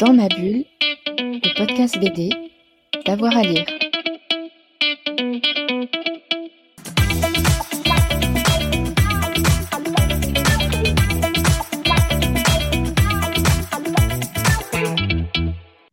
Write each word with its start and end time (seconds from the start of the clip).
Dans 0.00 0.14
ma 0.14 0.28
bulle, 0.28 0.64
le 1.18 1.58
podcast 1.58 1.98
BD, 2.00 2.30
d'avoir 3.04 3.36
à 3.36 3.42
lire. 3.42 3.66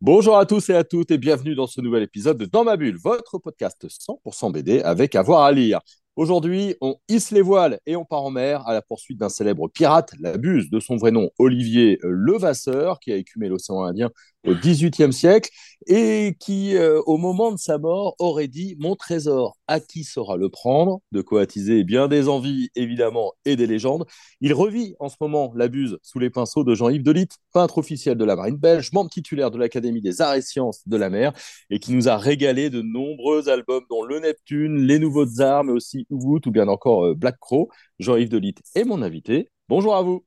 Bonjour 0.00 0.38
à 0.38 0.46
tous 0.46 0.70
et 0.70 0.74
à 0.74 0.84
toutes 0.84 1.10
et 1.10 1.18
bienvenue 1.18 1.54
dans 1.54 1.66
ce 1.66 1.82
nouvel 1.82 2.02
épisode 2.02 2.38
de 2.38 2.46
Dans 2.46 2.64
ma 2.64 2.78
bulle, 2.78 2.96
votre 2.96 3.36
podcast 3.36 3.86
100% 3.86 4.52
BD 4.52 4.80
avec 4.80 5.14
avoir 5.16 5.42
à 5.42 5.52
lire. 5.52 5.80
Aujourd'hui, 6.18 6.74
on 6.80 6.96
hisse 7.08 7.30
les 7.30 7.42
voiles 7.42 7.78
et 7.86 7.94
on 7.94 8.04
part 8.04 8.24
en 8.24 8.30
mer 8.30 8.66
à 8.66 8.72
la 8.72 8.82
poursuite 8.82 9.20
d'un 9.20 9.28
célèbre 9.28 9.68
pirate, 9.68 10.10
la 10.18 10.36
buse 10.36 10.68
de 10.68 10.80
son 10.80 10.96
vrai 10.96 11.12
nom 11.12 11.30
Olivier 11.38 12.00
Levasseur, 12.02 12.98
qui 12.98 13.12
a 13.12 13.14
écumé 13.14 13.48
l'océan 13.48 13.84
Indien 13.84 14.10
au 14.46 14.54
XVIIIe 14.54 15.12
siècle 15.12 15.50
et 15.86 16.36
qui, 16.38 16.76
euh, 16.76 17.00
au 17.06 17.16
moment 17.16 17.52
de 17.52 17.58
sa 17.58 17.78
mort, 17.78 18.14
aurait 18.18 18.48
dit 18.48 18.76
Mon 18.78 18.96
trésor, 18.96 19.56
à 19.66 19.80
qui 19.80 20.04
saura 20.04 20.36
le 20.36 20.48
prendre? 20.48 21.00
De 21.12 21.22
quoi 21.22 21.42
attiser 21.42 21.84
bien 21.84 22.08
des 22.08 22.28
envies, 22.28 22.70
évidemment, 22.74 23.32
et 23.44 23.56
des 23.56 23.66
légendes. 23.66 24.04
Il 24.40 24.52
revit 24.54 24.94
en 25.00 25.08
ce 25.08 25.16
moment 25.20 25.52
la 25.54 25.68
buse 25.68 25.98
sous 26.02 26.18
les 26.18 26.30
pinceaux 26.30 26.64
de 26.64 26.74
Jean-Yves 26.74 27.02
Delitte, 27.02 27.36
peintre 27.52 27.78
officiel 27.78 28.16
de 28.16 28.24
la 28.24 28.36
marine 28.36 28.56
belge, 28.56 28.92
membre 28.92 29.10
titulaire 29.10 29.50
de 29.50 29.58
l'Académie 29.58 30.02
des 30.02 30.20
arts 30.20 30.34
et 30.34 30.42
sciences 30.42 30.86
de 30.86 30.96
la 30.96 31.10
mer, 31.10 31.32
et 31.70 31.78
qui 31.78 31.92
nous 31.92 32.08
a 32.08 32.16
régalé 32.16 32.70
de 32.70 32.82
nombreux 32.82 33.48
albums, 33.48 33.84
dont 33.90 34.02
Le 34.02 34.20
Neptune, 34.20 34.86
Les 34.86 34.98
Nouveaux 34.98 35.26
Tsars, 35.26 35.64
mais 35.64 35.72
aussi 35.72 36.06
Ubud 36.10 36.46
ou 36.46 36.50
bien 36.50 36.68
encore 36.68 37.06
euh, 37.06 37.14
Black 37.14 37.38
Crow. 37.40 37.68
Jean-Yves 37.98 38.28
Delitte 38.28 38.62
est 38.74 38.84
mon 38.84 39.02
invité. 39.02 39.50
Bonjour 39.68 39.94
à 39.96 40.02
vous. 40.02 40.24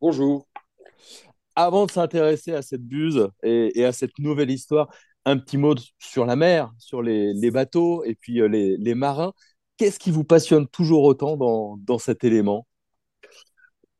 Bonjour 0.00 0.46
avant 1.56 1.86
de 1.86 1.90
s'intéresser 1.90 2.52
à 2.52 2.62
cette 2.62 2.82
buse 2.82 3.28
et, 3.42 3.84
à 3.84 3.92
cette 3.92 4.18
nouvelle 4.18 4.50
histoire, 4.50 4.88
un 5.24 5.38
petit 5.38 5.56
mot 5.56 5.74
sur 5.98 6.26
la 6.26 6.36
mer, 6.36 6.72
sur 6.78 7.02
les, 7.02 7.50
bateaux 7.50 8.04
et 8.04 8.14
puis 8.14 8.40
euh, 8.40 8.48
les, 8.48 8.94
marins. 8.94 9.32
Qu'est-ce 9.76 9.98
qui 9.98 10.10
vous 10.10 10.24
passionne 10.24 10.68
toujours 10.68 11.04
autant 11.04 11.36
dans, 11.36 11.98
cet 11.98 12.24
élément? 12.24 12.66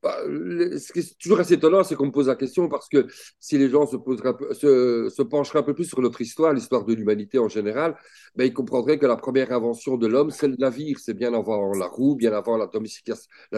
Bah, 0.03 0.19
ce 0.23 0.93
qui 0.93 0.99
est 0.99 1.19
toujours 1.19 1.41
assez 1.41 1.55
étonnant, 1.55 1.83
c'est 1.83 1.95
qu'on 1.95 2.07
me 2.07 2.13
pose 2.13 2.29
la 2.29 2.37
question 2.37 2.69
parce 2.69 2.91
que 2.91 3.07
si 3.41 3.57
les 3.57 3.71
gens 3.71 3.87
se, 3.87 5.23
pencheraient 5.23 5.61
un 5.61 5.63
peu 5.63 5.73
plus 5.75 5.87
sur 5.87 6.03
notre 6.03 6.21
histoire, 6.21 6.53
l'histoire 6.53 6.85
de 6.85 6.93
l'humanité 6.93 7.39
en 7.39 7.49
général, 7.49 7.97
ben, 8.37 8.45
ils 8.45 8.53
comprendraient 8.53 8.99
que 8.99 9.07
la 9.07 9.17
première 9.17 9.51
invention 9.51 9.97
de 9.97 10.07
l'homme, 10.07 10.31
c'est 10.31 10.49
le 10.49 10.57
navire. 10.59 10.99
C'est 10.99 11.15
bien 11.15 11.33
avant 11.33 11.73
la 11.73 11.87
roue, 11.87 12.17
bien 12.17 12.35
avant 12.35 12.59
la 12.59 12.69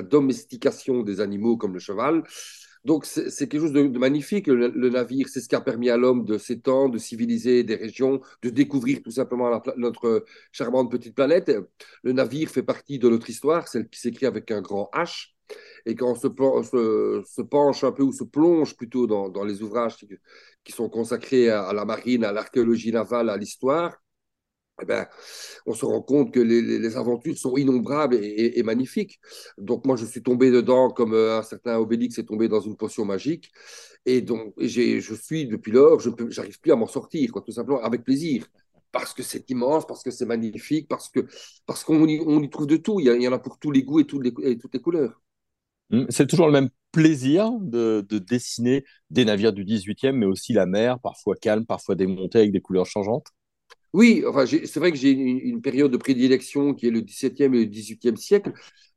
domestication 0.02 1.02
des 1.02 1.20
animaux 1.20 1.56
comme 1.56 1.74
le 1.74 1.80
cheval. 1.80 2.22
Donc, 2.86 3.04
c'est 3.04 3.48
quelque 3.48 3.62
chose 3.62 3.72
de, 3.72 3.82
magnifique, 3.98 4.46
le, 4.46 4.88
navire. 4.90 5.28
C'est 5.28 5.40
ce 5.40 5.48
qui 5.48 5.56
a 5.56 5.60
permis 5.60 5.90
à 5.90 5.96
l'homme 5.96 6.24
de 6.24 6.38
s'étendre, 6.38 6.94
de 6.94 6.98
civiliser 6.98 7.64
des 7.64 7.74
régions, 7.74 8.20
de 8.42 8.48
découvrir 8.48 9.02
tout 9.02 9.10
simplement 9.10 9.60
notre 9.76 10.24
charmante 10.52 10.88
petite 10.88 11.16
planète. 11.16 11.50
Le 12.04 12.12
navire 12.12 12.48
fait 12.48 12.62
partie 12.62 13.00
de 13.00 13.08
notre 13.08 13.28
histoire, 13.28 13.66
celle 13.66 13.88
qui 13.88 13.98
s'écrit 13.98 14.26
avec 14.26 14.52
un 14.52 14.60
grand 14.60 14.88
H. 14.94 15.32
Et 15.84 15.96
quand 15.96 16.12
on 16.12 16.14
se, 16.14 17.42
penche 17.42 17.82
un 17.82 17.90
peu, 17.90 18.04
ou 18.04 18.12
se 18.12 18.22
plonge 18.22 18.76
plutôt 18.76 19.08
dans, 19.08 19.44
les 19.44 19.62
ouvrages 19.62 19.96
qui, 19.96 20.72
sont 20.72 20.88
consacrés 20.88 21.50
à 21.50 21.72
la 21.72 21.84
marine, 21.84 22.22
à 22.22 22.30
l'archéologie 22.30 22.92
navale, 22.92 23.30
à 23.30 23.36
l'histoire, 23.36 23.96
eh 24.82 24.84
ben, 24.84 25.06
on 25.64 25.72
se 25.72 25.86
rend 25.86 26.02
compte 26.02 26.32
que 26.32 26.40
les, 26.40 26.96
aventures 26.96 27.36
sont 27.38 27.56
innombrables 27.56 28.16
et, 28.20 28.62
magnifiques. 28.62 29.18
Donc 29.58 29.86
moi, 29.86 29.96
je 29.96 30.04
suis 30.04 30.22
tombé 30.22 30.50
dedans 30.50 30.90
comme 30.90 31.14
euh, 31.14 31.38
un 31.38 31.42
certain 31.42 31.78
Obélix 31.78 32.18
est 32.18 32.24
tombé 32.24 32.48
dans 32.48 32.60
une 32.60 32.76
potion 32.76 33.04
magique. 33.04 33.50
Et 34.04 34.20
donc, 34.20 34.54
je 34.58 35.14
suis 35.14 35.46
depuis 35.46 35.72
lors, 35.72 36.00
je 36.00 36.10
n'arrive 36.10 36.60
plus 36.60 36.72
à 36.72 36.76
m'en 36.76 36.86
sortir, 36.86 37.32
tout 37.32 37.52
simplement, 37.52 37.82
avec 37.82 38.04
plaisir. 38.04 38.46
Parce 38.92 39.12
que 39.12 39.22
c'est 39.22 39.50
immense, 39.50 39.86
parce 39.86 40.02
que 40.02 40.10
c'est 40.10 40.26
magnifique, 40.26 40.88
parce 40.88 41.08
que 41.08 41.26
parce 41.66 41.84
qu'on 41.84 42.06
y, 42.06 42.14
y 42.14 42.50
trouve 42.50 42.66
de 42.66 42.76
tout. 42.76 43.00
Il 43.00 43.06
y, 43.06 43.28
en 43.28 43.32
a 43.32 43.38
pour 43.38 43.58
tous 43.58 43.70
les 43.70 43.82
goûts 43.82 44.00
et 44.00 44.06
toutes 44.06 44.22
les, 44.22 44.80
couleurs. 44.80 45.20
Mmh, 45.90 46.04
c'est 46.08 46.26
toujours 46.26 46.46
le 46.46 46.52
même 46.52 46.70
plaisir 46.92 47.50
de, 47.60 48.06
de, 48.08 48.18
dessiner 48.18 48.84
des 49.10 49.24
navires 49.24 49.52
du 49.52 49.64
18e, 49.64 50.12
mais 50.12 50.26
aussi 50.26 50.52
la 50.52 50.66
mer, 50.66 50.98
parfois 51.00 51.34
calme, 51.34 51.66
parfois 51.66 51.94
démontée 51.94 52.38
avec 52.38 52.52
des 52.52 52.60
couleurs 52.60 52.86
changeantes. 52.86 53.26
Oui, 53.92 54.24
enfin, 54.26 54.44
c'est 54.46 54.76
vrai 54.78 54.92
que 54.92 54.98
j'ai 54.98 55.10
une, 55.10 55.62
période 55.62 55.90
de 55.90 55.96
prédilection 55.96 56.74
qui 56.74 56.86
est 56.86 56.90
le 56.90 57.00
XVIIe 57.00 57.44
et 57.44 57.48
le 57.48 57.64
XVIIIe 57.64 58.16
siècle, 58.18 58.52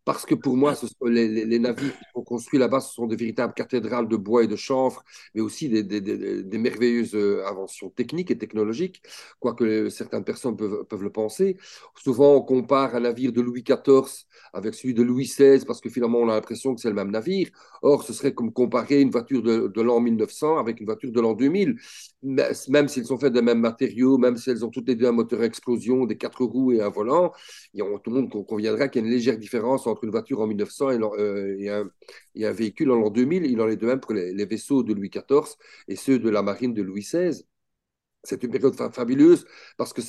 parce 0.10 0.26
que 0.26 0.34
pour 0.36 0.58
moi, 0.58 0.74
les, 1.06 1.60
navires 1.60 1.96
qui 1.98 2.06
sont 2.16 2.24
construits 2.24 2.60
là-bas, 2.60 2.80
ce 2.82 2.94
sont 2.94 3.06
des 3.06 3.16
véritables 3.16 3.54
cathédrales 3.54 4.08
de 4.08 4.18
bois 4.18 4.44
et 4.44 4.48
de 4.48 4.56
chanvre, 4.56 5.04
mais 5.36 5.42
aussi 5.42 5.70
des, 5.70 6.58
merveilleuses 6.58 7.14
euh, 7.16 7.46
inventions 7.46 7.90
techniques 7.92 8.32
et 8.32 8.38
technologiques, 8.38 9.04
quoique 9.40 9.90
certaines 9.90 10.24
personnes 10.24 10.58
peuvent, 10.58 10.84
peuvent, 10.86 11.04
le 11.04 11.12
penser. 11.12 11.58
Souvent, 11.96 12.36
on 12.36 12.42
compare 12.42 12.96
un 12.96 13.02
navire 13.02 13.32
de 13.32 13.42
Louis 13.42 13.64
XIV 13.64 14.26
avec 14.54 14.74
celui 14.74 14.94
de 14.96 15.04
Louis 15.04 15.26
XVI, 15.26 15.64
parce 15.66 15.80
que 15.80 15.90
finalement, 15.90 16.20
on 16.20 16.30
a 16.30 16.34
l'impression 16.34 16.74
que 16.74 16.82
c'est 16.82 16.90
le 16.90 16.96
même 16.96 17.12
navire. 17.12 17.50
Or, 17.84 18.04
ce 18.04 18.14
serait 18.14 18.34
comme 18.34 18.52
comparer 18.52 19.02
une 19.02 19.12
voiture 19.12 19.44
de, 19.44 19.82
l'an 19.82 20.00
1900 20.00 20.58
avec 20.58 20.80
une 20.80 20.88
voiture 20.88 21.12
de 21.12 21.22
l'an 21.22 21.34
2000, 21.34 21.76
même 22.22 22.88
s'ils 22.88 23.06
sont 23.06 23.18
faits 23.18 23.34
des 23.34 23.42
mêmes 23.42 23.60
matériaux, 23.60 24.18
même 24.18 24.36
si 24.38 24.50
elles 24.50 24.66
ont 24.66 24.70
toutes 24.70 24.88
les 24.88 24.96
deux 24.96 25.08
un 25.08 25.12
moteur 25.12 25.42
à 25.42 25.46
explosion, 25.46 26.06
des 26.06 26.18
quatre 26.18 26.44
roues 26.44 26.74
et 26.74 26.82
un 26.82 26.90
volant, 26.90 27.32
tout 27.74 28.10
le 28.10 28.22
monde 28.22 28.46
conviendra 28.46 28.88
qu'il 28.90 29.02
y 29.02 29.06
a 29.06 29.08
une 29.08 29.14
légère 29.14 29.38
différence 29.38 29.88
entre 29.88 30.04
une 30.04 30.12
voiture 30.12 30.42
en 30.42 30.48
1900 30.48 30.90
euh, 31.18 31.56
et, 31.58 31.70
un, 32.46 32.52
véhicule 32.52 32.92
en 32.92 32.96
l'an 32.96 33.10
2000. 33.10 33.46
Il 33.46 33.62
en 33.62 33.70
est 33.70 33.78
de 33.78 33.86
même 33.86 34.00
pour 34.00 34.14
les, 34.14 34.46
vaisseaux 34.46 34.84
de 34.84 34.94
Louis 34.94 35.10
XIV 35.10 35.56
et 35.88 35.96
ceux 35.96 36.20
de 36.20 36.30
la 36.30 36.42
marine 36.42 36.74
de 36.74 36.82
Louis 36.82 37.02
XVI. 37.02 37.44
C'est 38.24 38.44
une 38.44 38.52
période 38.52 38.76
fabuleuse 38.92 39.46
parce 39.78 39.94
que 39.94 40.02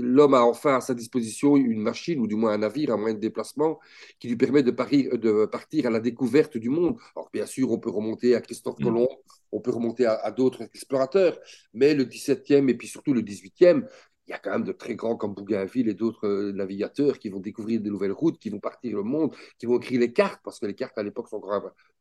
l'homme 0.00 0.34
a 0.34 0.42
enfin 0.42 0.76
à 0.76 0.80
sa 0.80 0.94
disposition 0.94 1.56
une 1.56 1.80
machine 1.80 2.18
ou 2.20 2.26
du 2.26 2.36
moins 2.36 2.52
un 2.52 2.58
navire, 2.58 2.92
un 2.92 2.96
moyen 2.96 3.14
de 3.14 3.20
déplacement 3.20 3.78
qui 4.18 4.28
lui 4.28 4.36
permet 4.36 4.62
de, 4.62 4.70
de 4.70 5.44
partir 5.46 5.86
à 5.86 5.90
la 5.90 6.00
découverte 6.00 6.56
du 6.56 6.70
monde. 6.70 6.96
Alors 7.14 7.28
bien 7.32 7.44
sûr, 7.44 7.70
on 7.70 7.78
peut 7.78 7.90
remonter 7.90 8.34
à 8.34 8.40
Christophe 8.40 8.78
mmh. 8.78 8.84
Colomb, 8.84 9.08
on 9.52 9.60
peut 9.60 9.72
remonter 9.72 10.06
à, 10.06 10.14
à 10.14 10.30
d'autres 10.30 10.62
explorateurs, 10.62 11.38
mais 11.74 11.94
le 11.94 12.04
17e 12.04 12.68
et 12.70 12.74
puis 12.74 12.88
surtout 12.88 13.12
le 13.12 13.20
18e, 13.20 13.86
il 14.26 14.30
y 14.30 14.34
a 14.34 14.38
quand 14.38 14.50
même 14.50 14.64
de 14.64 14.72
très 14.72 14.94
grands 14.94 15.16
comme 15.16 15.34
Bougainville 15.34 15.88
et 15.88 15.94
d'autres 15.94 16.26
euh, 16.26 16.52
navigateurs 16.52 17.18
qui 17.18 17.28
vont 17.28 17.40
découvrir 17.40 17.80
de 17.80 17.90
nouvelles 17.90 18.12
routes, 18.12 18.38
qui 18.38 18.48
vont 18.48 18.60
partir 18.60 18.96
le 18.96 19.02
monde, 19.02 19.34
qui 19.58 19.66
vont 19.66 19.76
écrire 19.76 20.00
les 20.00 20.12
cartes, 20.12 20.40
parce 20.42 20.58
que 20.58 20.66
les 20.66 20.74
cartes 20.74 20.96
à 20.96 21.02
l'époque 21.02 21.28
sont 21.28 21.42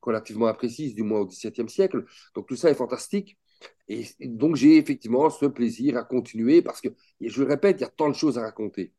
relativement 0.01 0.47
imprécises, 0.47 0.95
du 0.95 1.03
moins 1.03 1.19
au 1.19 1.25
XVIIe 1.25 1.69
siècle. 1.69 2.05
Donc 2.35 2.47
tout 2.47 2.55
ça 2.55 2.69
est 2.69 2.75
fantastique. 2.75 3.37
Et 3.87 4.05
donc 4.21 4.55
j'ai 4.55 4.77
effectivement 4.77 5.29
ce 5.29 5.45
plaisir 5.45 5.97
à 5.97 6.03
continuer, 6.03 6.61
parce 6.61 6.81
que, 6.81 6.89
je 7.21 7.41
le 7.41 7.47
répète, 7.47 7.77
il 7.79 7.81
y 7.81 7.85
a 7.85 7.89
tant 7.89 8.09
de 8.09 8.15
choses 8.15 8.37
à 8.37 8.41
raconter. 8.41 8.93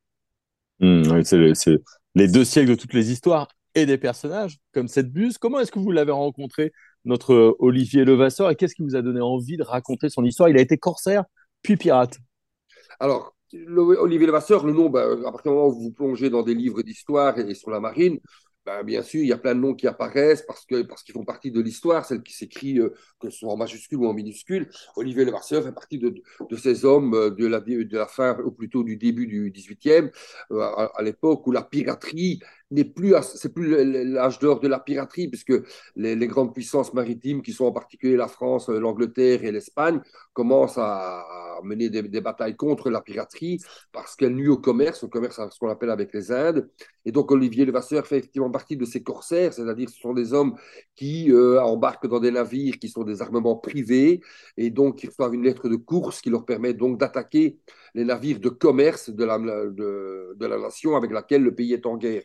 Mmh, 0.81 1.23
c'est 1.23 1.79
les 2.15 2.29
deux 2.29 2.45
siècles 2.45 2.71
de 2.71 2.75
toutes 2.75 2.95
les 2.95 3.11
histoires 3.11 3.49
et 3.75 3.87
des 3.87 3.99
personnages, 3.99 4.59
comme 4.73 4.89
cette 4.89 5.13
buse. 5.13 5.39
Comment 5.39 5.61
est-ce 5.61 5.73
que 5.73 5.79
vous 5.79 5.91
l'avez 5.91 6.13
rencontré, 6.13 6.73
notre 7.05 7.33
euh, 7.33 7.57
Olivier 7.59 8.05
Levasseur, 8.05 8.51
et 8.51 8.57
qu'est-ce 8.57 8.75
qui 8.75 8.83
vous 8.83 8.97
a 8.97 9.03
donné 9.03 9.21
envie 9.21 9.57
de 9.57 9.63
raconter 9.63 10.09
son 10.09 10.25
histoire? 10.25 10.49
Il 10.49 10.57
a 10.57 10.61
été 10.61 10.79
corsaire, 10.79 11.25
puis 11.63 11.77
pirate. 11.77 12.19
Alors, 13.01 13.35
Olivier 13.53 14.27
Levasseur, 14.27 14.65
le 14.65 14.73
nom, 14.73 14.91
ben, 14.91 15.23
à 15.25 15.33
partir 15.33 15.53
du 15.53 15.57
moment 15.57 15.69
où 15.69 15.81
vous 15.81 15.93
plongez 15.93 16.31
dans 16.31 16.43
des 16.43 16.55
livres 16.55 16.83
d'histoire 16.83 17.39
et, 17.39 17.55
sur 17.55 17.71
la 17.71 17.81
marine, 17.81 18.19
ben, 18.67 18.83
bien 18.83 19.03
sûr, 19.03 19.21
il 19.21 19.27
y 19.27 19.33
a 19.33 19.37
plein 19.39 19.55
de 19.55 19.61
noms 19.61 19.75
qui 19.75 19.87
apparaissent 19.87 20.43
parce 20.43 20.65
qu'ils 20.65 20.87
parce 20.87 21.03
qu'ils 21.03 21.13
font 21.13 21.25
partie 21.25 21.51
de 21.51 21.61
l'histoire, 21.61 22.05
celle 22.07 22.23
qui 22.23 22.33
s'écrit, 22.33 22.79
euh, 22.79 22.91
que 23.21 23.29
ce 23.29 23.39
soit 23.41 23.53
en 23.53 23.57
majuscule 23.59 23.99
ou 23.99 24.07
en 24.07 24.15
minuscule. 24.15 24.71
Olivier 24.97 25.27
Levasseur 25.27 25.63
fait 25.63 25.73
partie 25.73 25.99
de, 25.99 26.15
de 26.51 26.57
ces 26.57 26.85
hommes 26.87 27.15
euh, 27.15 27.31
de 27.31 27.47
la, 27.47 27.61
de 27.61 27.97
la 27.97 28.07
fin, 28.07 28.39
ou 28.43 28.51
plutôt 28.53 28.83
du 28.83 28.97
début 28.97 29.27
du 29.27 29.51
18e, 29.51 30.11
euh, 30.53 30.61
à 30.61 31.03
l'époque 31.03 31.47
où 31.47 31.53
la 31.53 31.63
piraterie 31.63 32.41
n'est 32.71 32.85
plus, 32.85 33.15
c'est 33.23 33.53
plus 33.53 33.85
l'âge 34.13 34.39
d'or 34.39 34.61
de 34.61 34.69
la 34.69 34.79
piraterie, 34.79 35.29
puisque 35.29 35.55
les, 35.97 36.27
grandes 36.27 36.55
puissances 36.55 36.95
maritimes, 36.95 37.43
qui 37.43 37.53
sont 37.53 37.67
en 37.67 37.73
particulier 37.73 38.17
la 38.17 38.29
France, 38.29 38.69
l'Angleterre 38.69 39.45
et 39.45 39.53
l'Espagne, 39.53 40.01
commencent 40.33 40.79
à, 40.79 41.25
mener 41.63 41.89
des, 41.89 42.21
batailles 42.21 42.57
contre 42.57 42.91
la 42.91 43.01
piraterie 43.01 43.61
parce 43.93 44.17
qu'elle 44.17 44.35
nuit 44.35 44.49
au 44.49 44.59
commerce, 44.59 45.05
au 45.05 45.09
commerce, 45.09 45.41
ce 45.51 45.59
qu'on 45.59 45.69
appelle 45.69 45.91
avec 45.91 46.13
les 46.13 46.33
Indes. 46.33 46.69
Et 47.05 47.13
donc 47.13 47.31
Olivier 47.31 47.65
Levasseur 47.65 48.07
fait 48.07 48.19
effectivement 48.19 48.51
partie 48.51 48.77
de 48.77 48.85
ces 48.85 49.03
corsaires, 49.03 49.53
c'est-à-dire 49.53 49.89
ce 49.89 50.01
sont 50.01 50.15
des 50.15 50.33
hommes 50.33 50.57
qui 50.97 51.31
euh, 51.31 51.63
embarquent 51.63 52.09
dans 52.09 52.21
des 52.21 52.31
navires 52.31 52.79
qui 52.79 52.89
sont 52.89 53.05
des 53.05 53.23
armements 53.23 53.57
privés 53.57 54.21
et 54.57 54.71
donc 54.71 54.99
qui 54.99 55.07
reçoivent 55.07 55.35
une 55.35 55.45
lettre 55.45 55.69
de 55.69 55.77
course 55.77 56.21
qui 56.21 56.31
leur 56.31 56.45
permet 56.45 56.75
donc 56.75 56.99
d'attaquer 56.99 57.59
les 57.95 58.05
navires 58.05 58.41
de 58.41 58.49
commerce 58.49 59.11
de 59.11 59.25
la, 59.25 59.39
de 59.39 60.47
la 60.47 60.59
nation 60.59 60.97
avec 60.97 61.13
laquelle 61.13 61.43
le 61.43 61.55
pays 61.55 61.73
est 61.73 61.87
en 61.87 61.97
guerre. 61.97 62.25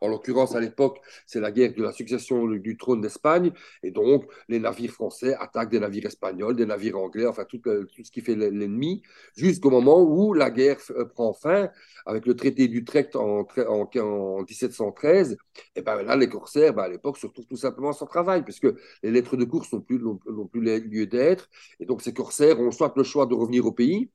En 0.00 0.08
l'occurrence, 0.08 0.54
à 0.54 0.60
l'époque, 0.60 1.00
c'est 1.26 1.40
la 1.40 1.52
guerre 1.52 1.74
de 1.74 1.82
la 1.82 1.92
succession 1.92 2.46
du 2.46 2.76
trône 2.76 3.00
d'Espagne, 3.00 3.52
et 3.82 3.90
donc 3.90 4.24
les 4.48 4.58
navires 4.58 4.92
français 4.92 5.34
attaquent 5.34 5.70
des 5.70 5.80
navires 5.80 6.06
espagnols, 6.06 6.56
des 6.56 6.66
navires 6.66 6.98
anglais, 6.98 7.26
enfin 7.26 7.44
tout, 7.44 7.60
euh, 7.66 7.86
ce 8.02 8.10
qui 8.10 8.20
fait 8.20 8.34
l'ennemi, 8.34 9.02
jusqu'au 9.36 9.70
moment 9.70 10.02
où 10.02 10.34
la 10.34 10.50
guerre 10.50 10.78
euh, 10.90 11.04
prend 11.04 11.32
fin 11.32 11.70
avec 12.04 12.26
le 12.26 12.34
traité 12.36 12.68
d'Utrecht 12.68 13.16
en, 13.16 13.46
en, 13.68 13.90
en, 13.98 14.42
1713. 14.42 15.36
Et 15.74 15.82
ben 15.82 16.02
là, 16.02 16.16
les 16.16 16.28
corsaires, 16.28 16.74
ben 16.74 16.84
à 16.84 16.88
l'époque, 16.88 17.18
se 17.18 17.26
retrouvent 17.26 17.46
tout 17.46 17.56
simplement 17.56 17.92
sans 17.92 18.06
travail, 18.06 18.42
puisque 18.44 18.68
les 19.02 19.10
lettres 19.10 19.36
de 19.36 19.44
course 19.44 19.72
n'ont 19.72 19.80
plus, 19.80 20.00
plus 20.50 20.60
lieu 20.80 21.06
d'être, 21.06 21.48
et 21.80 21.86
donc 21.86 22.02
ces 22.02 22.12
corsaires 22.14 22.60
ont 22.60 22.70
soit 22.70 22.92
le 22.96 23.02
choix 23.02 23.26
de 23.26 23.34
revenir 23.34 23.66
au 23.66 23.72
pays, 23.72 24.10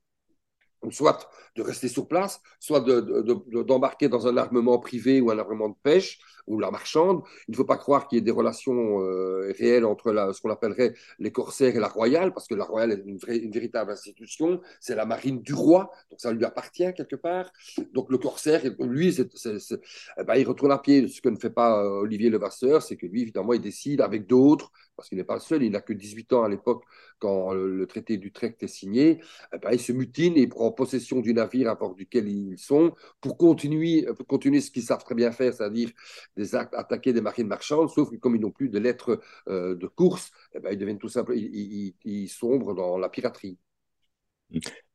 soit 0.90 1.28
de 1.56 1.62
rester 1.62 1.88
sur 1.88 2.08
place, 2.08 2.40
soit 2.58 2.80
d'embarquer 2.80 4.08
de, 4.08 4.10
de, 4.10 4.16
dans 4.16 4.26
un 4.26 4.36
armement 4.36 4.78
privé 4.78 5.20
ou 5.20 5.30
un 5.30 5.38
armement 5.38 5.68
de 5.68 5.76
pêche, 5.82 6.18
ou 6.46 6.58
la 6.58 6.70
marchande. 6.70 7.22
Il 7.48 7.52
ne 7.52 7.56
faut 7.56 7.64
pas 7.64 7.76
croire 7.76 8.08
qu'il 8.08 8.16
y 8.16 8.18
ait 8.18 8.24
des 8.24 8.30
relations 8.30 9.00
euh, 9.00 9.52
réelles 9.58 9.84
entre 9.84 10.32
ce 10.34 10.40
qu'on 10.40 10.50
appellerait 10.50 10.94
les 11.18 11.32
corsaires 11.32 11.76
et 11.76 11.80
la 11.80 11.88
royale, 11.88 12.32
parce 12.32 12.46
que 12.46 12.54
la 12.54 12.64
royale 12.64 12.92
est 12.92 13.02
une, 13.04 13.50
véritable 13.50 13.92
institution, 13.92 14.60
c'est 14.80 14.94
la 14.94 15.04
marine 15.04 15.40
du 15.42 15.54
roi, 15.54 15.90
donc 16.10 16.20
ça 16.20 16.32
lui 16.32 16.44
appartient 16.44 16.92
quelque 16.94 17.16
part. 17.16 17.52
Donc 17.92 18.10
le 18.10 18.18
corsaire, 18.18 18.62
lui, 18.80 19.14
eh 19.18 20.24
ben, 20.24 20.34
il 20.36 20.46
retourne 20.46 20.72
à 20.72 20.78
pied. 20.78 21.08
Ce 21.08 21.20
que 21.20 21.28
ne 21.28 21.36
fait 21.36 21.50
pas 21.50 21.82
euh, 21.82 22.00
Olivier 22.00 22.30
Levasseur, 22.30 22.82
c'est 22.82 22.96
que 22.96 23.06
lui, 23.06 23.22
évidemment, 23.22 23.52
il 23.52 23.60
décide 23.60 24.00
avec 24.00 24.26
d'autres, 24.26 24.72
parce 24.96 25.08
qu'il 25.08 25.18
n'est 25.18 25.24
pas 25.24 25.34
le 25.34 25.40
seul, 25.40 25.62
il 25.62 25.72
n'a 25.72 25.80
que 25.80 25.92
18 25.92 26.32
ans 26.32 26.44
à 26.44 26.48
l'époque 26.48 26.84
quand 27.18 27.52
le, 27.52 27.86
traité 27.86 28.16
d'Utrecht 28.16 28.60
est 28.64 28.68
signé, 28.68 29.20
eh 29.54 29.58
ben, 29.58 29.70
il 29.72 29.78
se 29.78 29.92
mutine 29.92 30.36
et 30.36 30.40
il 30.40 30.48
prend 30.48 30.71
possession 30.72 31.20
du 31.20 31.34
navire 31.34 31.70
à 31.70 31.74
bord 31.74 31.94
duquel 31.94 32.28
ils 32.28 32.58
sont 32.58 32.94
pour 33.20 33.36
continuer, 33.36 34.06
pour 34.16 34.26
continuer 34.26 34.60
ce 34.60 34.70
qu'ils 34.70 34.82
savent 34.82 35.04
très 35.04 35.14
bien 35.14 35.32
faire, 35.32 35.54
c'est-à-dire 35.54 35.90
des 36.36 36.54
actes, 36.54 36.74
attaquer 36.74 37.12
des 37.12 37.20
marines 37.20 37.46
marchandes, 37.46 37.90
sauf 37.90 38.10
que 38.10 38.16
comme 38.16 38.36
ils 38.36 38.40
n'ont 38.40 38.50
plus 38.50 38.68
de 38.68 38.78
lettres 38.78 39.20
euh, 39.48 39.74
de 39.74 39.86
course, 39.86 40.30
eh 40.54 40.60
ben, 40.60 40.72
ils 40.72 40.78
deviennent 40.78 40.98
tout 40.98 41.08
simplement, 41.08 41.38
ils, 41.40 42.28
sombrent 42.28 42.74
dans 42.74 42.98
la 42.98 43.08
piraterie. 43.08 43.58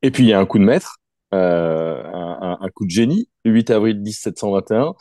Et 0.02 0.12
puis 0.12 0.24
il 0.24 0.30
y 0.30 0.34
a 0.34 0.40
un 0.40 0.46
coup 0.46 0.60
de 0.60 0.64
maître, 0.64 0.98
euh, 1.34 2.04
un, 2.14 2.70
coup 2.74 2.86
de 2.86 2.92
génie, 2.92 3.30
le 3.44 3.52
8 3.52 3.70
avril 3.72 4.00
1721. 4.00 4.94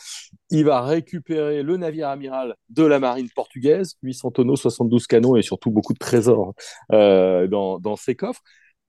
Il 0.51 0.65
va 0.65 0.83
récupérer 0.83 1.63
le 1.63 1.77
navire 1.77 2.09
amiral 2.09 2.57
de 2.69 2.85
la 2.85 2.99
marine 2.99 3.29
portugaise, 3.35 3.97
800 4.03 4.31
tonneaux, 4.33 4.57
72 4.57 5.07
canons 5.07 5.37
et 5.37 5.43
surtout 5.43 5.71
beaucoup 5.71 5.93
de 5.93 5.99
trésors 5.99 6.55
euh, 6.93 7.47
dans, 7.47 7.79
dans, 7.79 7.97
ses 7.97 8.17
coffres. 8.17 8.43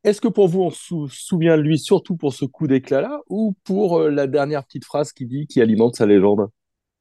Est-ce 0.03 0.21
que 0.21 0.27
pour 0.27 0.47
vous, 0.47 0.61
on 0.61 0.69
se 0.69 1.07
souvient 1.09 1.57
de 1.57 1.61
lui 1.61 1.77
surtout 1.77 2.15
pour 2.15 2.33
ce 2.33 2.45
coup 2.45 2.67
d'éclat-là 2.67 3.19
ou 3.29 3.55
pour 3.63 4.01
la 4.01 4.27
dernière 4.27 4.63
petite 4.65 4.85
phrase 4.85 5.11
qui 5.11 5.25
dit, 5.25 5.47
qui 5.47 5.61
alimente 5.61 5.95
sa 5.95 6.05
légende? 6.05 6.49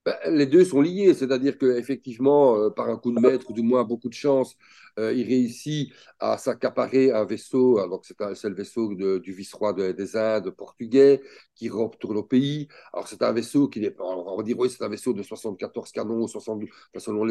Ben, 0.06 0.14
les 0.28 0.46
deux 0.46 0.64
sont 0.64 0.80
liés, 0.80 1.14
c'est-à-dire 1.14 1.58
qu'effectivement, 1.58 2.56
euh, 2.56 2.70
par 2.70 2.88
un 2.88 2.96
coup 2.96 3.10
de 3.10 3.18
maître, 3.20 3.50
ou 3.50 3.52
du 3.52 3.62
moins 3.62 3.82
beaucoup 3.82 4.08
de 4.08 4.14
chance, 4.14 4.56
euh, 5.00 5.12
il 5.12 5.26
réussit 5.26 5.92
à 6.20 6.38
s'accaparer 6.38 7.10
un 7.10 7.24
vaisseau, 7.24 7.84
donc 7.88 8.06
c'est 8.06 8.48
le 8.48 8.54
vaisseau 8.54 8.94
du 8.94 9.32
vice-roi 9.32 9.72
des 9.74 10.16
Indes 10.16 10.50
portugais 10.50 11.20
qui 11.56 11.68
retourne 11.68 12.16
au 12.18 12.22
pays. 12.22 12.68
Alors 12.92 13.08
c'est 13.08 13.22
un 13.22 13.32
vaisseau 13.32 13.68
qui 13.68 13.84
est, 13.84 13.96
on 13.98 14.36
va 14.36 14.68
c'est 14.68 14.82
un 14.82 14.88
vaisseau 14.88 15.12
de 15.12 15.22
74 15.22 15.90
canons, 15.92 16.26
72, 16.26 16.68
selon, 16.98 17.24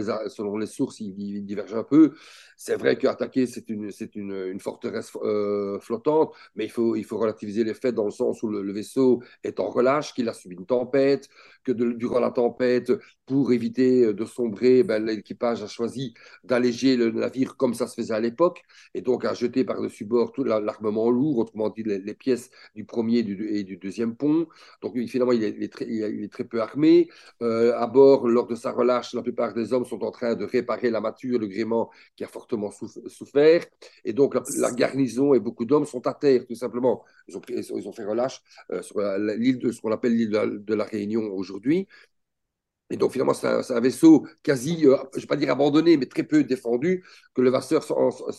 les, 0.57 0.65
sources, 0.67 0.99
il, 0.99 1.45
diverge 1.45 1.73
un 1.73 1.83
peu. 1.83 2.13
C'est 2.57 2.75
vrai 2.75 2.97
qu'attaquer, 2.97 3.47
c'est 3.47 3.69
une, 3.69 3.91
c'est 3.91 4.15
une, 4.15 4.33
une 4.33 4.59
forteresse 4.59 5.11
euh, 5.23 5.79
flottante, 5.79 6.33
mais 6.55 6.65
il 6.65 6.71
faut, 6.71 6.95
il 6.95 7.03
faut 7.03 7.17
relativiser 7.17 7.63
les 7.63 7.73
faits 7.73 7.95
dans 7.95 8.05
le 8.05 8.11
sens 8.11 8.43
où 8.43 8.49
le, 8.49 8.73
vaisseau 8.73 9.21
est 9.43 9.59
en 9.59 9.69
relâche, 9.69 10.13
qu'il 10.13 10.27
a 10.29 10.33
subi 10.33 10.55
une 10.55 10.65
tempête, 10.65 11.29
que 11.63 11.71
durant 11.71 12.19
la 12.19 12.31
tempête, 12.31 12.64
pour 13.25 13.51
éviter 13.51 14.13
de 14.13 14.25
sombrer, 14.25 14.83
ben, 14.83 15.03
l'équipage 15.03 15.63
a 15.63 15.67
choisi 15.67 16.13
d'alléger 16.43 16.95
le 16.95 17.11
navire 17.11 17.57
comme 17.57 17.73
ça 17.73 17.87
se 17.87 17.95
faisait 17.95 18.13
à 18.13 18.19
l'époque, 18.19 18.61
et 18.93 19.01
donc 19.01 19.25
a 19.25 19.33
jeté 19.33 19.63
par-dessus 19.63 20.05
bord 20.05 20.31
tout 20.31 20.43
l'armement 20.43 21.09
lourd, 21.09 21.39
autrement 21.39 21.69
dit 21.69 21.83
les, 21.83 22.13
pièces 22.13 22.49
du 22.75 22.85
premier 22.85 23.19
et 23.19 23.63
du 23.63 23.77
deuxième 23.77 24.15
pont. 24.15 24.47
Donc 24.81 24.97
finalement, 25.07 25.31
il 25.31 25.43
est, 25.43 26.29
très, 26.31 26.43
peu 26.43 26.61
armé. 26.61 27.09
Euh, 27.41 27.73
à 27.77 27.87
bord, 27.87 28.27
lors 28.27 28.47
de 28.47 28.55
sa 28.55 28.71
relâche, 28.71 29.13
la 29.13 29.21
plupart 29.21 29.53
des 29.53 29.73
hommes 29.73 29.85
sont 29.85 30.03
en 30.03 30.11
train 30.11 30.35
de 30.35 30.45
réparer 30.45 30.91
la 30.91 31.01
mature, 31.01 31.39
le 31.39 31.47
gréement 31.47 31.89
qui 32.15 32.23
a 32.23 32.27
fortement 32.27 32.71
souffert. 33.07 33.65
Et 34.03 34.13
donc 34.13 34.35
la, 34.35 34.71
garnison 34.71 35.33
et 35.33 35.39
beaucoup 35.39 35.65
d'hommes 35.65 35.85
sont 35.85 36.05
à 36.07 36.13
terre, 36.13 36.45
tout 36.45 36.55
simplement. 36.55 37.03
Ils 37.27 37.37
ont, 37.37 37.41
ils 37.49 37.87
ont 37.87 37.91
fait 37.91 38.05
relâche 38.05 38.41
euh, 38.71 38.81
sur 38.81 38.99
l'île 39.17 39.59
de 39.59 39.71
ce 39.71 39.81
qu'on 39.81 39.91
appelle 39.91 40.15
l'île 40.15 40.29
de, 40.29 40.73
la 40.73 40.83
Réunion 40.83 41.31
aujourd'hui. 41.33 41.87
Et 42.91 42.97
donc, 42.97 43.13
finalement, 43.13 43.33
c'est 43.33 43.47
un, 43.47 43.79
vaisseau 43.79 44.27
quasi, 44.43 44.85
euh, 44.85 44.95
je 45.13 45.17
ne 45.17 45.21
vais 45.21 45.27
pas 45.27 45.35
dire 45.35 45.49
abandonné, 45.49 45.97
mais 45.97 46.05
très 46.05 46.21
peu 46.21 46.43
défendu, 46.43 47.03
que 47.33 47.41
le 47.41 47.49
vasseur 47.49 47.83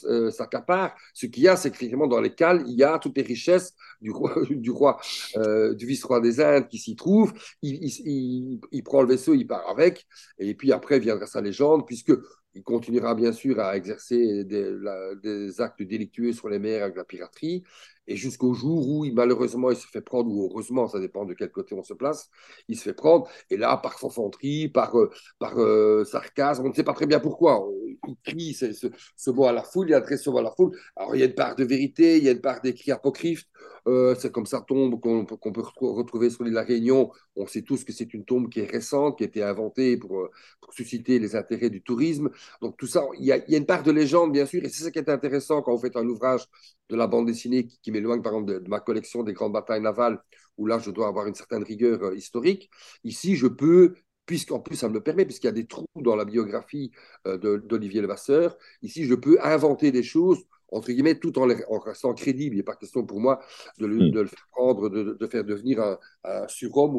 euh, 0.04 0.30
s'accapare. 0.30 0.94
Ce 1.14 1.26
qu'il 1.26 1.42
y 1.42 1.48
a, 1.48 1.56
c'est 1.56 1.72
que 1.72 1.76
finalement, 1.76 2.06
dans 2.06 2.20
les 2.20 2.32
cales, 2.32 2.62
il 2.68 2.74
y 2.74 2.84
a 2.84 2.98
toutes 3.00 3.16
les 3.16 3.24
richesses 3.24 3.74
du 4.00 4.10
roi, 4.12 5.00
euh, 5.36 5.74
du 5.74 5.86
vice-roi 5.86 6.20
des 6.20 6.40
Indes 6.40 6.68
qui 6.68 6.78
s'y 6.78 6.94
trouve. 6.94 7.32
Il, 7.62 8.60
prend 8.84 9.02
le 9.02 9.08
vaisseau, 9.08 9.34
il 9.34 9.46
part 9.46 9.68
avec. 9.68 10.06
Et 10.38 10.54
puis 10.54 10.70
après 10.70 11.00
viendra 11.00 11.26
sa 11.26 11.40
légende, 11.40 11.84
puisque 11.84 12.12
il 12.56 12.62
continuera 12.62 13.14
bien 13.14 13.32
sûr 13.32 13.60
à 13.60 13.76
exercer 13.76 14.44
des, 14.44 15.60
actes 15.60 15.82
délictueux 15.82 16.32
sur 16.32 16.48
les 16.48 16.58
mers 16.58 16.84
avec 16.84 16.96
la 16.96 17.04
piraterie, 17.04 17.62
et 18.08 18.16
jusqu'au 18.16 18.54
jour 18.54 18.88
où, 18.88 19.04
malheureusement, 19.12 19.70
il 19.70 19.76
se 19.76 19.86
fait 19.86 20.00
prendre, 20.00 20.30
ou 20.30 20.44
heureusement, 20.44 20.88
ça 20.88 20.98
dépend 20.98 21.26
de 21.26 21.34
quel 21.34 21.50
côté 21.50 21.74
on 21.74 21.82
se 21.82 21.92
place, 21.92 22.30
il 22.68 22.76
se 22.78 22.84
fait 22.84 22.94
prendre, 22.94 23.28
et 23.50 23.58
là, 23.58 23.76
par 23.76 23.98
fanfanterie, 23.98 24.68
par, 24.68 24.96
euh, 24.98 25.10
euh, 25.42 26.04
sarcasme, 26.04 26.64
on 26.64 26.68
ne 26.70 26.74
sait 26.74 26.84
pas 26.84 26.94
très 26.94 27.06
bien 27.06 27.20
pourquoi, 27.20 27.68
il 28.08 28.16
crie 28.24 28.54
ce, 28.54 28.72
ce, 28.72 29.30
mot 29.30 29.44
à 29.44 29.52
la 29.52 29.62
foule, 29.62 29.90
il 29.90 29.94
adresse 29.94 30.22
ce 30.22 30.30
mot 30.30 30.38
à 30.38 30.42
la 30.42 30.52
foule. 30.52 30.78
Alors, 30.96 31.14
il 31.14 31.18
y 31.20 31.22
a 31.22 31.26
une 31.26 31.34
part 31.34 31.56
de 31.56 31.64
vérité, 31.64 32.16
il 32.16 32.24
y 32.24 32.28
a 32.28 32.32
une 32.32 32.40
part 32.40 32.62
d'écrit 32.62 32.90
apocryphe, 32.90 33.44
euh, 33.86 34.14
c'est 34.18 34.32
comme 34.32 34.46
ça 34.46 34.60
tombe 34.60 35.00
qu'on 35.00 35.52
peut 35.52 35.62
retrouver 35.80 36.30
sur 36.30 36.42
l'île 36.42 36.52
de 36.52 36.58
la 36.58 36.64
Réunion. 36.64 37.12
On 37.36 37.46
sait 37.46 37.62
tous 37.62 37.84
que 37.84 37.92
c'est 37.92 38.12
une 38.14 38.24
tombe 38.24 38.48
qui 38.48 38.60
est 38.60 38.70
récente, 38.70 39.18
qui 39.18 39.24
a 39.24 39.26
été 39.26 39.42
inventée 39.42 39.96
pour, 39.96 40.20
euh, 40.20 40.30
susciter 40.70 41.18
les 41.18 41.36
intérêts 41.36 41.70
du 41.70 41.82
tourisme. 41.82 42.30
Donc 42.60 42.76
tout 42.76 42.86
ça, 42.86 43.04
il 43.18 43.24
y, 43.26 43.32
a, 43.32 43.38
une 43.48 43.66
part 43.66 43.82
de 43.82 43.92
légende, 43.92 44.32
bien 44.32 44.46
sûr, 44.46 44.64
et 44.64 44.68
c'est 44.68 44.84
ça 44.84 44.90
qui 44.90 44.98
est 44.98 45.08
intéressant 45.08 45.62
quand 45.62 45.72
on 45.72 45.78
fait 45.78 45.96
un 45.96 46.06
ouvrage 46.08 46.46
de 46.88 46.96
la 46.96 47.06
bande 47.06 47.26
dessinée 47.26 47.68
qui, 47.82 47.92
m'éloigne, 47.92 48.22
par 48.22 48.32
exemple, 48.32 48.62
de, 48.62 48.68
ma 48.68 48.80
collection 48.80 49.22
des 49.22 49.32
grandes 49.32 49.52
batailles 49.52 49.80
navales, 49.80 50.20
où 50.56 50.66
là, 50.66 50.78
je 50.78 50.90
dois 50.90 51.06
avoir 51.08 51.26
une 51.26 51.34
certaine 51.34 51.62
rigueur 51.62 52.02
euh, 52.02 52.16
historique. 52.16 52.70
Ici, 53.04 53.36
je 53.36 53.46
peux 53.46 53.94
puisqu'en 54.26 54.58
plus 54.58 54.74
ça 54.74 54.88
me 54.88 54.94
le 54.94 55.00
permet, 55.00 55.24
puisqu'il 55.24 55.46
y 55.46 55.50
a 55.50 55.52
des 55.52 55.66
trous 55.68 55.86
dans 55.94 56.16
la 56.16 56.24
biographie 56.24 56.90
d'Olivier 57.24 58.00
Levasseur, 58.00 58.56
ici 58.82 59.04
je 59.04 59.14
peux 59.14 59.38
inventer 59.40 59.92
des 59.92 60.02
choses 60.02 60.44
entre 60.72 60.90
guillemets, 60.90 61.18
tout 61.18 61.38
en, 61.38 61.46
restant 61.80 62.14
crédible. 62.14 62.56
Il 62.56 62.58
n'est 62.58 62.64
pas 62.64 62.76
question 62.76 63.04
pour 63.04 63.20
moi 63.20 63.40
de 63.78 63.86
le, 63.86 64.10
hmm. 64.10 64.26
faire 64.26 64.46
prendre, 64.52 64.88
de, 64.88 65.26
faire 65.26 65.44
devenir 65.44 65.80
un, 66.24 66.48
surhomme 66.48 66.96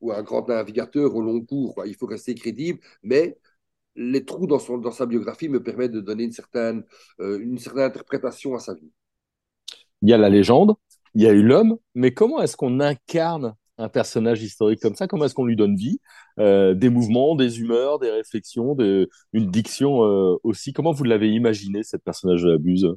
ou, 0.00 0.12
un 0.12 0.22
grand 0.22 0.48
navigateur 0.48 1.14
au 1.14 1.22
long 1.22 1.40
cours. 1.40 1.82
Il 1.86 1.94
faut 1.94 2.06
rester 2.06 2.34
crédible, 2.34 2.80
mais 3.02 3.38
les 3.96 4.24
trous 4.24 4.46
dans, 4.46 4.58
son, 4.58 4.78
dans 4.78 4.90
sa 4.90 5.06
biographie 5.06 5.48
me 5.48 5.62
permettent 5.62 5.92
de 5.92 6.00
donner 6.00 6.24
une 6.24 6.32
certaine, 6.32 6.84
euh, 7.20 7.38
une 7.38 7.58
certaine 7.58 7.84
interprétation 7.84 8.54
à 8.54 8.58
sa 8.58 8.74
vie. 8.74 8.90
Il 10.02 10.10
y 10.10 10.12
a 10.12 10.18
la 10.18 10.28
légende, 10.28 10.74
il 11.14 11.22
y 11.22 11.26
a 11.26 11.32
eu 11.32 11.42
l'homme, 11.42 11.78
mais 11.94 12.12
comment 12.12 12.42
est-ce 12.42 12.56
qu'on 12.56 12.80
incarne 12.80 13.54
un 13.78 13.88
personnage 13.88 14.42
historique 14.42 14.80
comme 14.80 14.94
ça 14.94 15.06
Comment 15.06 15.24
est-ce 15.24 15.34
qu'on 15.34 15.46
lui 15.46 15.56
donne 15.56 15.76
vie 15.76 16.00
euh, 16.38 16.74
Des 16.74 16.88
mouvements, 16.88 17.34
des 17.34 17.60
humeurs, 17.60 17.98
des 17.98 18.10
réflexions, 18.10 18.76
une 19.32 19.50
diction 19.50 20.04
euh, 20.04 20.36
aussi. 20.42 20.72
Comment 20.72 20.92
vous 20.92 21.04
l'avez 21.04 21.30
imaginé, 21.30 21.82
cette 21.82 22.04
personnage 22.04 22.42
de 22.42 22.52
la 22.52 22.58
Buse 22.58 22.94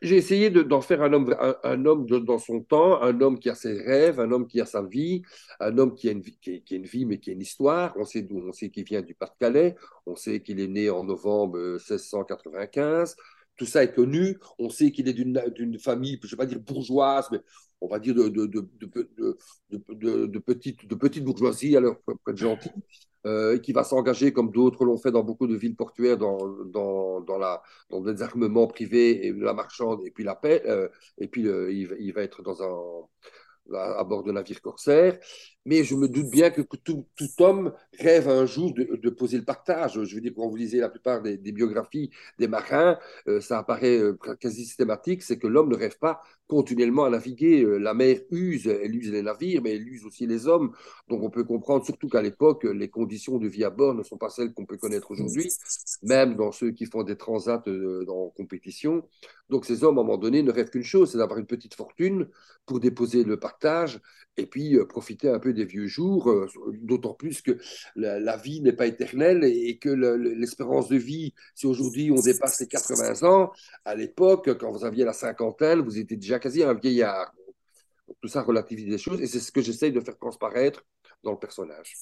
J'ai 0.00 0.16
essayé 0.16 0.50
d'en 0.50 0.80
faire 0.80 1.02
un 1.02 1.12
homme, 1.12 1.36
un, 1.62 1.84
homme 1.84 2.06
dans 2.06 2.38
son 2.38 2.60
temps, 2.60 3.02
un 3.02 3.20
homme 3.20 3.38
qui 3.38 3.50
a 3.50 3.54
ses 3.54 3.80
rêves, 3.82 4.20
un 4.20 4.30
homme 4.32 4.46
qui 4.46 4.60
a 4.60 4.66
sa 4.66 4.82
vie, 4.82 5.22
un 5.60 5.76
homme 5.76 5.94
qui 5.94 6.08
a 6.08 6.12
une 6.12 6.22
vie, 6.22 6.38
qui, 6.40 6.62
une 6.70 6.86
vie 6.86 7.04
mais 7.04 7.18
qui 7.18 7.30
a 7.30 7.32
une 7.34 7.42
histoire. 7.42 7.94
On 7.98 8.04
sait 8.04 8.22
d'où, 8.22 8.42
on 8.46 8.52
sait 8.52 8.70
qu'il 8.70 8.84
vient 8.84 9.02
du 9.02 9.14
Pas-de-Calais, 9.14 9.76
on 10.06 10.16
sait 10.16 10.40
qu'il 10.40 10.60
est 10.60 10.68
né 10.68 10.90
en 10.90 11.04
novembre 11.04 11.58
1695 11.58 13.10
euh, 13.10 13.22
tout 13.58 13.66
ça 13.66 13.84
est 13.84 13.92
connu. 13.92 14.38
On 14.58 14.70
sait 14.70 14.90
qu'il 14.90 15.08
est 15.08 15.12
d'une 15.12 15.78
famille, 15.78 16.18
je 16.22 16.26
ne 16.26 16.30
vais 16.30 16.36
pas 16.36 16.46
dire 16.46 16.60
bourgeoise, 16.60 17.28
mais 17.30 17.40
on 17.80 17.88
va 17.88 17.98
dire 17.98 18.14
de, 18.14 18.28
de, 18.28 18.46
de, 18.46 20.26
de 20.26 20.38
petite, 20.38 20.88
de 20.88 21.20
bourgeoisie, 21.20 21.76
alors 21.76 21.98
pour 22.00 22.14
être 22.28 22.36
gentil, 22.36 22.70
euh, 23.26 23.58
qui 23.58 23.72
va 23.72 23.84
s'engager, 23.84 24.32
comme 24.32 24.50
d'autres 24.50 24.84
l'ont 24.84 24.96
fait 24.96 25.10
dans 25.10 25.22
beaucoup 25.22 25.46
de 25.46 25.56
villes 25.56 25.76
portuaires, 25.76 26.16
dans, 26.16 26.38
dans, 26.64 27.20
dans, 27.20 27.38
la, 27.38 27.62
dans 27.90 28.00
des 28.00 28.22
armements 28.22 28.66
privés, 28.66 29.26
et 29.26 29.32
la 29.32 29.54
marchande, 29.54 30.00
et 30.06 30.10
puis 30.10 30.24
la 30.24 30.34
paix, 30.34 30.62
euh, 30.66 30.88
et 31.18 31.28
puis 31.28 31.42
il, 31.42 32.12
va 32.12 32.22
être 32.22 32.42
dans 32.42 32.62
un, 32.62 33.76
à, 33.76 34.04
bord 34.04 34.22
de 34.22 34.32
navires 34.32 34.60
corsaires. 34.60 35.18
Mais 35.68 35.84
je 35.84 35.94
me 35.94 36.08
doute 36.08 36.30
bien 36.30 36.48
que, 36.48 36.62
tout, 36.62 37.04
homme 37.40 37.74
rêve 38.00 38.26
un 38.26 38.46
jour 38.46 38.72
de, 38.72 39.10
poser 39.10 39.36
le 39.36 39.44
partage. 39.44 40.02
Je 40.02 40.14
veux 40.14 40.20
dire, 40.22 40.32
quand 40.34 40.48
vous 40.48 40.56
lisez 40.56 40.78
la 40.78 40.88
plupart 40.88 41.20
des, 41.20 41.36
biographies 41.36 42.10
des 42.38 42.48
marins, 42.48 42.98
euh, 43.26 43.42
ça 43.42 43.58
apparaît 43.58 43.98
euh, 43.98 44.16
quasi 44.40 44.64
systématique, 44.64 45.22
c'est 45.22 45.38
que 45.38 45.46
l'homme 45.46 45.68
ne 45.68 45.76
rêve 45.76 45.98
pas 45.98 46.22
continuellement 46.46 47.04
à 47.04 47.10
naviguer. 47.10 47.62
Euh, 47.62 47.76
la 47.76 47.92
mer 47.92 48.20
use, 48.30 48.66
elle 48.66 48.96
use 48.96 49.12
les 49.12 49.20
navires, 49.20 49.60
mais 49.62 49.76
elle 49.76 49.86
use 49.86 50.06
aussi 50.06 50.26
les 50.26 50.46
hommes. 50.46 50.72
Donc 51.08 51.22
on 51.22 51.28
peut 51.28 51.44
comprendre 51.44 51.84
surtout 51.84 52.08
qu'à 52.08 52.22
l'époque, 52.22 52.64
les 52.64 52.88
conditions 52.88 53.36
de 53.36 53.46
vie 53.46 53.64
à 53.64 53.70
bord 53.70 53.92
ne 53.94 54.02
sont 54.02 54.16
pas 54.16 54.30
celles 54.30 54.54
qu'on 54.54 54.64
peut 54.64 54.78
connaître 54.78 55.10
aujourd'hui, 55.10 55.52
même 56.02 56.34
dans 56.34 56.50
ceux 56.50 56.70
qui 56.70 56.86
font 56.86 57.02
des 57.02 57.16
transats 57.16 57.62
en 58.08 58.30
compétition. 58.30 59.06
Donc 59.50 59.66
ces 59.66 59.84
hommes, 59.84 59.98
à 59.98 60.00
un 60.00 60.04
moment 60.04 60.16
donné, 60.16 60.42
ne 60.42 60.50
rêvent 60.50 60.70
qu'une 60.70 60.82
chose, 60.82 61.12
c'est 61.12 61.18
d'avoir 61.18 61.38
une 61.38 61.46
petite 61.46 61.74
fortune 61.74 62.28
pour 62.64 62.80
déposer 62.80 63.24
le 63.24 63.38
partage 63.38 64.00
et 64.38 64.46
puis 64.46 64.78
profiter 64.88 65.28
un 65.28 65.38
peu 65.38 65.52
des 65.58 65.64
vieux 65.64 65.86
jours, 65.86 66.30
euh, 66.30 66.48
d'autant 66.80 67.14
plus 67.14 67.42
que 67.42 67.58
la, 67.96 68.36
vie 68.36 68.60
n'est 68.60 68.72
pas 68.72 68.86
éternelle 68.86 69.44
et 69.44 69.78
que 69.78 69.90
l'espérance 69.90 70.88
de 70.88 70.96
vie, 70.96 71.34
si 71.54 71.66
aujourd'hui 71.66 72.10
on 72.10 72.20
dépasse 72.20 72.60
les 72.60 72.66
80 72.66 73.28
ans, 73.28 73.52
à 73.84 73.94
l'époque, 73.94 74.56
quand 74.58 74.72
vous 74.72 74.84
aviez 74.84 75.04
la 75.04 75.12
cinquantaine, 75.12 75.80
vous 75.80 75.98
étiez 75.98 76.16
déjà 76.16 76.38
quasi 76.38 76.62
un 76.62 76.74
vieillard. 76.74 77.32
Tout 78.22 78.28
ça 78.28 78.42
relativise 78.42 78.86
les 78.86 78.98
choses 78.98 79.20
et 79.20 79.26
c'est 79.26 79.40
ce 79.40 79.52
que 79.52 79.60
j'essaye 79.60 79.92
de 79.92 80.00
faire 80.00 80.16
transparaître 80.16 80.84
dans 81.22 81.32
le 81.32 81.38
personnage. 81.38 81.94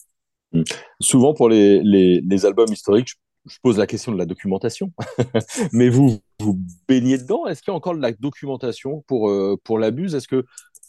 Mmh. 0.52 0.62
Souvent, 1.00 1.34
pour 1.34 1.48
les, 1.48 1.80
les, 1.82 2.46
albums 2.46 2.72
historiques, 2.72 3.14
je, 3.46 3.58
pose 3.62 3.78
la 3.78 3.86
question 3.86 4.12
de 4.12 4.18
la 4.18 4.26
documentation. 4.26 4.92
Mais 5.72 5.88
vous, 5.88 6.18
vous 6.40 6.58
baignez 6.88 7.18
dedans? 7.18 7.46
Est-ce 7.46 7.62
qu'il 7.62 7.72
y 7.72 7.74
a 7.74 7.76
encore 7.76 7.96
de 7.96 8.02
la 8.02 8.12
documentation 8.12 9.02
pour, 9.06 9.30
euh, 9.30 9.56
pour 9.64 9.78
l'abuse 9.78 10.14
Est-ce 10.14 10.28
que 10.28 10.44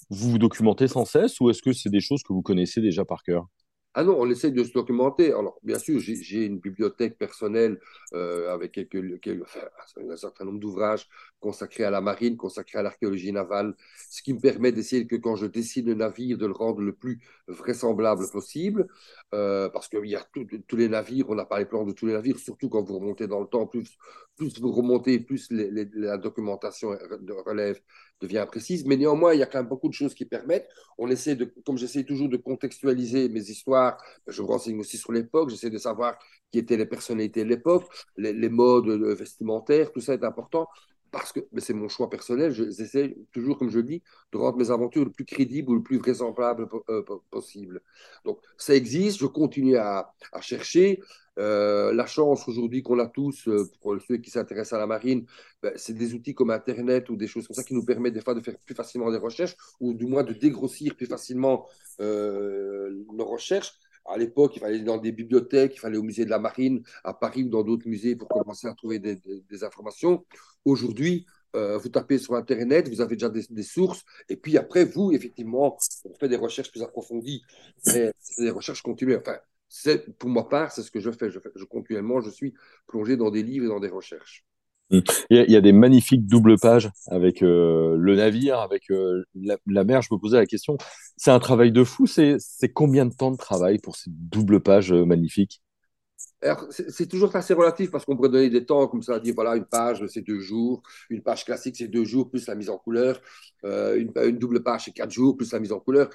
vous 0.10 0.32
vous 0.32 0.38
documentez 0.38 0.88
sans 0.88 1.06
cesse 1.06 1.40
ou 1.40 1.50
est-ce 1.50 1.62
que 1.62 1.74
c'est 1.74 1.90
des 1.90 2.00
choses 2.00 2.24
que 2.24 2.34
vous 2.34 2.42
connaissez 2.42 2.82
déjà 2.82 3.06
par 3.06 3.24
cœur? 3.24 3.48
Ah 4.00 4.04
non, 4.04 4.16
on 4.20 4.30
essaie 4.30 4.52
de 4.52 4.64
se 4.64 4.72
documenter. 4.74 5.34
Alors, 5.34 5.60
bien 5.64 5.80
sûr, 5.80 6.00
j'ai 6.00 6.46
une 6.46 6.60
bibliothèque 6.60 7.18
personnelle 7.18 7.80
euh, 8.14 8.54
avec 8.54 8.78
un 8.78 10.16
certain 10.16 10.46
nombre 10.46 10.60
d'ouvrages 10.60 11.08
consacrés 11.40 11.84
à 11.84 11.90
la 11.90 12.00
marine, 12.00 12.38
consacrés 12.38 12.78
à 12.78 12.84
l'archéologie 12.84 13.32
navale, 13.32 13.74
ce 14.12 14.22
qui 14.22 14.36
me 14.36 14.40
permet 14.40 14.72
d'essayer 14.72 15.08
que 15.08 15.16
quand 15.16 15.36
je 15.36 15.48
dessine 15.48 15.88
le 15.88 15.96
navire, 15.96 16.38
de 16.38 16.46
le 16.46 16.54
rendre 16.54 16.82
le 16.82 16.94
plus 16.94 17.20
vraisemblable 17.48 18.30
possible, 18.30 18.88
euh, 19.34 19.68
parce 19.70 19.88
qu'il 19.88 20.06
y 20.06 20.16
a 20.16 20.24
tous 20.68 20.76
les 20.76 20.90
navires, 20.90 21.28
on 21.30 21.36
n'a 21.36 21.46
pas 21.46 21.58
les 21.58 21.66
plans 21.66 21.84
de 21.84 21.92
tous 21.92 22.06
les 22.06 22.14
navires, 22.14 22.38
surtout 22.38 22.70
quand 22.70 22.84
vous 22.84 23.00
remontez 23.00 23.26
dans 23.26 23.40
le 23.40 23.48
temps, 23.48 23.66
plus, 23.66 23.98
vous 24.38 24.72
remontez, 24.72 25.20
plus 25.20 25.48
la 25.50 26.18
documentation 26.20 26.90
relève 27.48 27.82
devient 28.22 28.46
précise. 28.48 28.86
Mais 28.86 28.98
néanmoins, 28.98 29.34
il 29.34 29.40
y 29.40 29.44
a 29.44 29.46
quand 29.46 29.60
même 29.60 29.68
beaucoup 29.68 29.90
de 29.90 29.94
choses 29.94 30.14
qui 30.14 30.26
permettent. 30.26 30.68
On 30.98 31.10
essaie 31.10 31.36
de, 31.36 31.46
comme 31.66 31.78
j'essaie 31.78 32.04
toujours 32.04 32.30
de 32.30 32.38
contextualiser 32.38 33.30
mes 33.30 33.50
histoires, 33.50 33.98
je 34.28 34.42
me 34.42 34.48
renseigne 34.48 34.80
aussi 34.80 34.98
sur 34.98 35.12
l'époque, 35.12 35.50
j'essaie 35.50 35.70
de 35.70 35.78
savoir 35.78 36.18
qui 36.52 36.60
étaient 36.60 36.78
les 36.78 36.86
personnalités 36.86 37.44
de 37.44 37.50
l'époque, 37.50 37.86
les, 38.18 38.50
modes 38.50 38.88
vestimentaires, 38.88 39.92
tout 39.92 40.02
ça 40.02 40.14
est 40.14 40.24
important 40.24 40.68
parce 41.12 41.32
que 41.32 41.40
c'est 41.58 41.74
mon 41.74 41.90
choix 41.90 42.10
personnel, 42.10 42.52
j'essaie 42.52 43.16
toujours, 43.32 43.58
comme 43.58 43.70
je 43.70 43.80
dis, 43.80 44.02
de 44.32 44.38
rendre 44.38 44.58
mes 44.58 44.72
aventures 44.72 45.06
le 45.06 45.12
plus 45.12 45.26
crédibles 45.26 45.72
ou 45.72 45.76
le 45.76 45.84
plus 45.84 45.98
vraisemblables 45.98 46.68
euh, 46.90 47.04
possible. 47.30 47.82
Donc, 48.26 48.40
ça 48.58 48.76
existe, 48.76 49.20
je 49.20 49.26
continue 49.26 49.78
à, 49.78 50.14
chercher. 50.42 51.00
Euh, 51.40 51.94
la 51.94 52.08
chance 52.08 52.48
aujourd'hui 52.48 52.82
qu'on 52.82 52.98
a 52.98 53.06
tous, 53.06 53.48
euh, 53.48 53.70
pour 53.82 53.96
ceux 54.02 54.18
qui 54.18 54.32
s'intéressent 54.32 54.74
à 54.74 54.80
la 54.80 54.88
marine, 54.88 55.26
ben, 55.62 55.72
c'est 55.76 55.94
des 55.94 56.16
outils 56.16 56.34
comme 56.34 56.50
Internet 56.50 57.10
ou 57.10 57.16
des 57.16 57.28
choses 57.28 57.46
comme 57.46 57.56
ça 57.56 57.64
qui 57.64 57.76
nous 57.76 57.86
permettent 57.86 58.16
des 58.16 58.22
fois 58.22 58.34
de 58.34 58.42
faire 58.42 58.58
plus 58.66 58.74
facilement 58.74 59.12
des 59.12 59.20
recherches 59.20 59.56
ou 59.80 59.94
du 59.94 60.08
moins 60.08 60.24
de 60.24 60.34
dégrossir 60.34 60.96
plus 60.96 61.06
facilement 61.06 61.68
nos 62.00 63.26
recherches. 63.26 63.74
À 64.08 64.18
l'époque, 64.18 64.56
il 64.56 64.60
fallait 64.60 64.76
aller 64.76 64.84
dans 64.84 64.98
des 64.98 65.12
bibliothèques, 65.12 65.76
il 65.76 65.80
fallait 65.80 65.98
au 65.98 66.04
musée 66.04 66.26
de 66.26 66.30
la 66.30 66.40
marine 66.40 66.82
à 67.04 67.14
Paris 67.14 67.44
ou 67.44 67.50
dans 67.50 67.64
d'autres 67.64 67.88
musées 67.88 68.16
pour 68.16 68.30
commencer 68.30 68.68
à 68.68 68.74
trouver 68.74 69.00
des, 69.00 69.64
informations. 69.64 70.26
Aujourd'hui, 70.64 71.26
euh, 71.56 71.78
vous 71.78 71.90
tapez 71.90 72.18
sur 72.18 72.36
Internet, 72.36 72.88
vous 72.90 73.02
avez 73.02 73.16
déjà 73.16 73.30
des, 73.30 73.64
sources, 73.64 74.04
et 74.30 74.38
puis 74.38 74.58
après, 74.58 74.86
vous, 74.86 75.12
effectivement, 75.12 75.78
on 76.06 76.14
fait 76.14 76.30
des 76.30 76.38
recherches 76.38 76.72
plus 76.72 76.84
approfondies, 76.84 77.44
mais 77.88 78.14
c'est 78.20 78.44
des 78.44 78.52
recherches 78.52 78.82
continuelles. 78.82 79.22
Enfin, 79.22 79.40
pour 80.18 80.30
ma 80.30 80.44
part, 80.44 80.72
c'est 80.72 80.84
ce 80.84 80.92
que 80.92 81.00
je 81.00 81.12
fais. 81.12 81.30
Je, 81.30 81.40
fais. 81.40 81.52
je 81.56 81.66
continuellement, 81.66 82.22
je 82.22 82.30
suis 82.30 82.54
plongé 82.88 83.18
dans 83.18 83.30
des 83.30 83.44
livres 83.44 83.66
et 83.66 83.70
dans 83.70 83.82
des 83.82 83.90
recherches. 83.90 84.47
Il 84.90 85.04
y, 85.30 85.56
a, 85.56 85.62
des 85.62 85.74
magnifiques 85.74 86.26
doubles 86.26 86.58
pages 86.58 86.90
avec 87.08 87.44
euh, 87.44 87.98
le 87.98 88.16
navire, 88.16 88.60
avec 88.60 88.90
euh, 88.90 89.24
la, 89.36 89.84
mer. 89.84 90.02
Je 90.02 90.14
me 90.14 90.18
posais 90.18 90.38
la 90.38 90.46
question, 90.46 90.78
c'est 91.18 91.32
un 91.32 91.40
travail 91.40 91.72
de 91.72 91.84
fou. 91.84 92.08
C'est 92.08 92.40
combien 92.74 93.06
de 93.06 93.14
temps 93.14 93.32
de 93.32 93.38
travail 93.38 93.80
pour 93.80 93.98
ces 93.98 94.10
doubles 94.10 94.62
pages 94.62 94.94
euh, 94.94 95.06
magnifiques? 95.06 95.62
C'est 96.70 97.08
toujours 97.08 97.36
assez 97.36 97.54
relatif 97.54 97.92
parce 97.92 98.06
qu'on 98.06 98.16
pourrait 98.16 98.30
donner 98.30 98.50
des 98.50 98.64
temps 98.64 98.88
comme 98.88 99.02
ça, 99.02 99.20
dire 99.20 99.34
voilà, 99.36 99.56
une 99.56 99.66
page 99.66 100.06
c'est 100.08 100.22
deux 100.22 100.40
jours, 100.40 100.84
une 101.10 101.24
page 101.24 101.44
classique 101.46 101.76
c'est 101.78 101.88
deux 101.88 102.06
jours 102.06 102.30
plus 102.30 102.46
la 102.48 102.54
mise 102.54 102.70
en 102.70 102.78
couleur, 102.78 103.20
une, 103.64 104.12
une, 104.16 104.38
double 104.38 104.62
page 104.62 104.86
c'est 104.86 104.92
quatre 104.92 105.12
jours 105.12 105.36
plus 105.36 105.52
la 105.52 105.60
mise 105.60 105.72
en 105.72 105.80
couleur. 105.80 106.10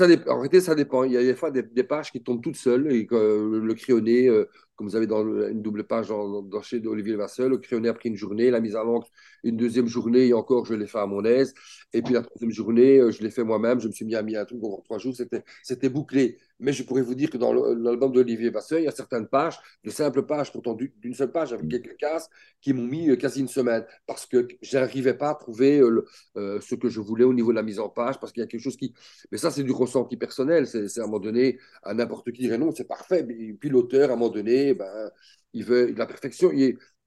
En 0.00 0.06
réalité, 0.36 0.60
ça 0.60 0.74
dépend. 0.74 1.04
Il 1.04 1.12
y 1.12 1.16
a 1.16 1.22
des 1.22 1.34
fois 1.34 1.50
des, 1.50 1.62
pages 1.84 2.10
qui 2.10 2.22
tombent 2.22 2.42
toutes 2.42 2.56
seules 2.56 2.90
et 2.92 3.06
que 3.06 3.60
le 3.62 3.74
crayonné, 3.74 4.30
comme 4.78 4.86
vous 4.86 4.96
avez 4.96 5.08
dans 5.08 5.22
une 5.48 5.60
double 5.60 5.84
page 5.84 6.08
dans, 6.08 6.40
dans 6.40 6.62
chez 6.62 6.80
Olivier 6.86 7.14
Levasseur, 7.14 7.48
le 7.48 7.58
crayonné 7.58 7.88
a 7.88 7.94
pris 7.94 8.08
une 8.08 8.16
journée, 8.16 8.48
la 8.50 8.60
mise 8.60 8.76
à 8.76 8.84
l'encre 8.84 9.10
une 9.44 9.56
deuxième 9.56 9.86
journée 9.86 10.28
et 10.28 10.32
encore 10.32 10.64
je 10.66 10.74
l'ai 10.74 10.86
fait 10.86 10.98
à 10.98 11.06
mon 11.06 11.24
aise. 11.24 11.54
Et 11.92 12.02
puis 12.02 12.14
la 12.14 12.22
troisième 12.22 12.50
journée, 12.50 12.98
euh, 12.98 13.10
je 13.10 13.22
l'ai 13.22 13.30
fait 13.30 13.44
moi-même, 13.44 13.80
je 13.80 13.88
me 13.88 13.92
suis 13.92 14.04
mis 14.04 14.14
à 14.14 14.22
mis 14.22 14.36
un 14.36 14.44
truc 14.44 14.60
pour 14.60 14.82
trois 14.84 14.98
jours, 14.98 15.14
c'était 15.62 15.88
bouclé. 15.88 16.38
Mais 16.60 16.72
je 16.72 16.82
pourrais 16.82 17.02
vous 17.02 17.14
dire 17.14 17.30
que 17.30 17.38
dans 17.38 17.52
l'album 17.52 18.12
d'Olivier 18.12 18.50
Vasseur, 18.50 18.80
il 18.80 18.84
y 18.84 18.88
a 18.88 18.92
certaines 18.92 19.28
pages, 19.28 19.58
de 19.84 19.90
simples 19.90 20.24
pages, 20.24 20.52
pourtant 20.52 20.74
d'une 20.74 21.14
seule 21.14 21.30
page 21.30 21.52
avec 21.52 21.68
quelques 21.68 21.96
cases, 21.96 22.28
qui 22.60 22.72
m'ont 22.72 22.86
mis 22.86 23.08
euh, 23.10 23.16
quasi 23.16 23.40
une 23.40 23.48
semaine 23.48 23.84
parce 24.06 24.26
que 24.26 24.48
je 24.60 24.76
n'arrivais 24.76 25.14
pas 25.14 25.30
à 25.30 25.34
trouver 25.34 25.80
euh, 25.80 26.60
ce 26.60 26.74
que 26.74 26.88
je 26.88 27.00
voulais 27.00 27.24
au 27.24 27.32
niveau 27.32 27.50
de 27.52 27.56
la 27.56 27.62
mise 27.62 27.78
en 27.78 27.88
page, 27.88 28.18
parce 28.18 28.32
qu'il 28.32 28.40
y 28.40 28.44
a 28.44 28.48
quelque 28.48 28.62
chose 28.62 28.76
qui. 28.76 28.92
Mais 29.30 29.38
ça, 29.38 29.50
c'est 29.50 29.62
du 29.62 29.70
ressenti 29.70 30.16
personnel. 30.16 30.66
C'est 30.66 30.98
à 30.98 31.04
un 31.04 31.06
moment 31.06 31.20
donné, 31.20 31.58
à 31.84 31.94
n'importe 31.94 32.32
qui 32.32 32.42
dirait 32.42 32.58
non, 32.58 32.72
c'est 32.72 32.88
parfait. 32.88 33.26
Et 33.28 33.52
puis 33.52 33.68
l'auteur, 33.68 34.10
à 34.10 34.14
un 34.14 34.16
moment 34.16 34.30
donné, 34.30 34.67
ben, 34.74 35.10
il 35.52 35.64
veut 35.64 35.92
la 35.92 36.06
perfection. 36.06 36.50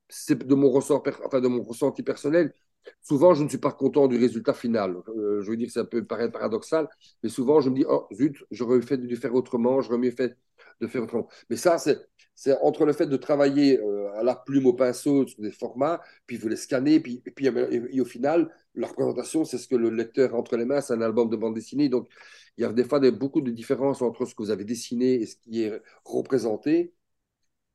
C'est 0.10 0.46
de 0.46 0.56
mon 0.56 0.70
ressort, 0.70 1.04
enfin 1.26 1.40
de 1.42 1.48
mon 1.48 1.64
ressenti 1.64 2.04
personnel. 2.04 2.54
Souvent, 3.02 3.34
je 3.34 3.44
ne 3.44 3.50
suis 3.50 3.58
pas 3.60 3.72
content 3.72 4.08
du 4.08 4.18
résultat 4.18 4.54
final. 4.54 4.98
Euh, 5.10 5.42
je 5.42 5.50
veux 5.50 5.58
dire 5.58 5.70
ça 5.72 5.86
peut 5.86 6.04
paraître 6.06 6.34
paradoxal, 6.34 6.88
mais 7.24 7.30
souvent, 7.30 7.62
je 7.62 7.70
me 7.70 7.76
dis, 7.76 7.86
oh 7.88 8.08
zut, 8.14 8.44
j'aurais 8.52 8.82
fait 8.82 8.98
de 8.98 9.16
faire 9.16 9.34
autrement, 9.36 9.82
j'aurais 9.82 10.00
mieux 10.00 10.12
fait 10.12 10.38
de 10.82 10.88
faire 10.88 11.04
autrement. 11.04 11.28
Mais 11.50 11.58
ça, 11.58 11.78
c'est 11.78 12.58
entre 12.62 12.86
le 12.86 12.94
fait 12.94 13.06
de 13.06 13.18
travailler 13.18 13.80
euh, 13.80 14.12
à 14.16 14.24
la 14.24 14.36
plume 14.36 14.66
au 14.66 14.74
pinceau 14.74 15.28
sur 15.28 15.42
des 15.42 15.52
formats, 15.52 16.02
puis 16.26 16.38
vous 16.38 16.48
les 16.48 16.56
scanner, 16.56 17.00
puis, 17.00 17.22
et 17.26 17.32
puis 17.32 18.02
au 18.02 18.06
final, 18.06 18.52
la 18.76 18.88
représentation, 18.88 19.46
c'est 19.46 19.58
ce 19.58 19.68
que 19.68 19.76
le 19.76 19.90
lecteur 19.90 20.34
a 20.34 20.38
entre 20.38 20.58
les 20.58 20.66
mains, 20.66 20.82
c'est 20.82 20.94
un 20.94 21.02
album 21.02 21.30
de 21.30 21.36
bande 21.36 21.54
dessinée. 21.56 21.90
Donc, 21.90 22.10
il 22.58 22.62
y 22.62 22.66
a 22.66 22.74
des 22.74 22.84
fois 22.84 23.00
beaucoup 23.12 23.42
de 23.42 23.52
différences 23.52 24.02
entre 24.02 24.26
ce 24.26 24.34
que 24.36 24.44
vous 24.44 24.52
avez 24.52 24.66
dessiné 24.66 25.22
et 25.22 25.26
ce 25.26 25.36
qui 25.36 25.64
est 25.64 25.82
représenté. 26.06 26.94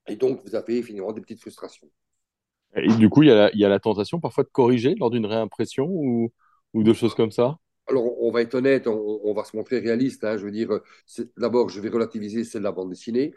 Et 0.09 0.17
donc, 0.17 0.41
vous 0.45 0.55
avez 0.55 0.83
finalement 0.83 1.13
des 1.13 1.21
petites 1.21 1.41
frustrations. 1.41 1.89
Et 2.75 2.89
du 2.89 3.09
coup, 3.09 3.23
il 3.23 3.29
y, 3.29 3.65
a 3.65 3.69
la, 3.69 3.81
tentation 3.81 4.21
parfois 4.21 4.45
de 4.45 4.51
corriger 4.51 4.95
lors 4.99 5.11
d'une 5.11 5.27
réimpression 5.27 5.87
ou, 5.89 6.31
ou 6.75 6.83
de 6.83 6.93
choses 6.93 7.15
comme 7.15 7.31
ça? 7.31 7.59
Alors, 7.89 8.21
on 8.21 8.33
va 8.33 8.43
être 8.43 8.55
honnête, 8.55 8.89
on, 8.89 9.33
va 9.33 9.45
se 9.45 9.57
montrer 9.57 9.79
réaliste. 9.79 10.25
Hein, 10.25 10.37
je 10.37 10.45
veux 10.45 10.51
dire, 10.51 10.81
d'abord, 11.37 11.69
je 11.69 11.81
vais 11.81 11.89
relativiser 11.89 12.43
celle 12.43 12.63
de 12.63 12.65
la 12.65 12.73
bande 12.73 12.91
dessinée. 12.91 13.33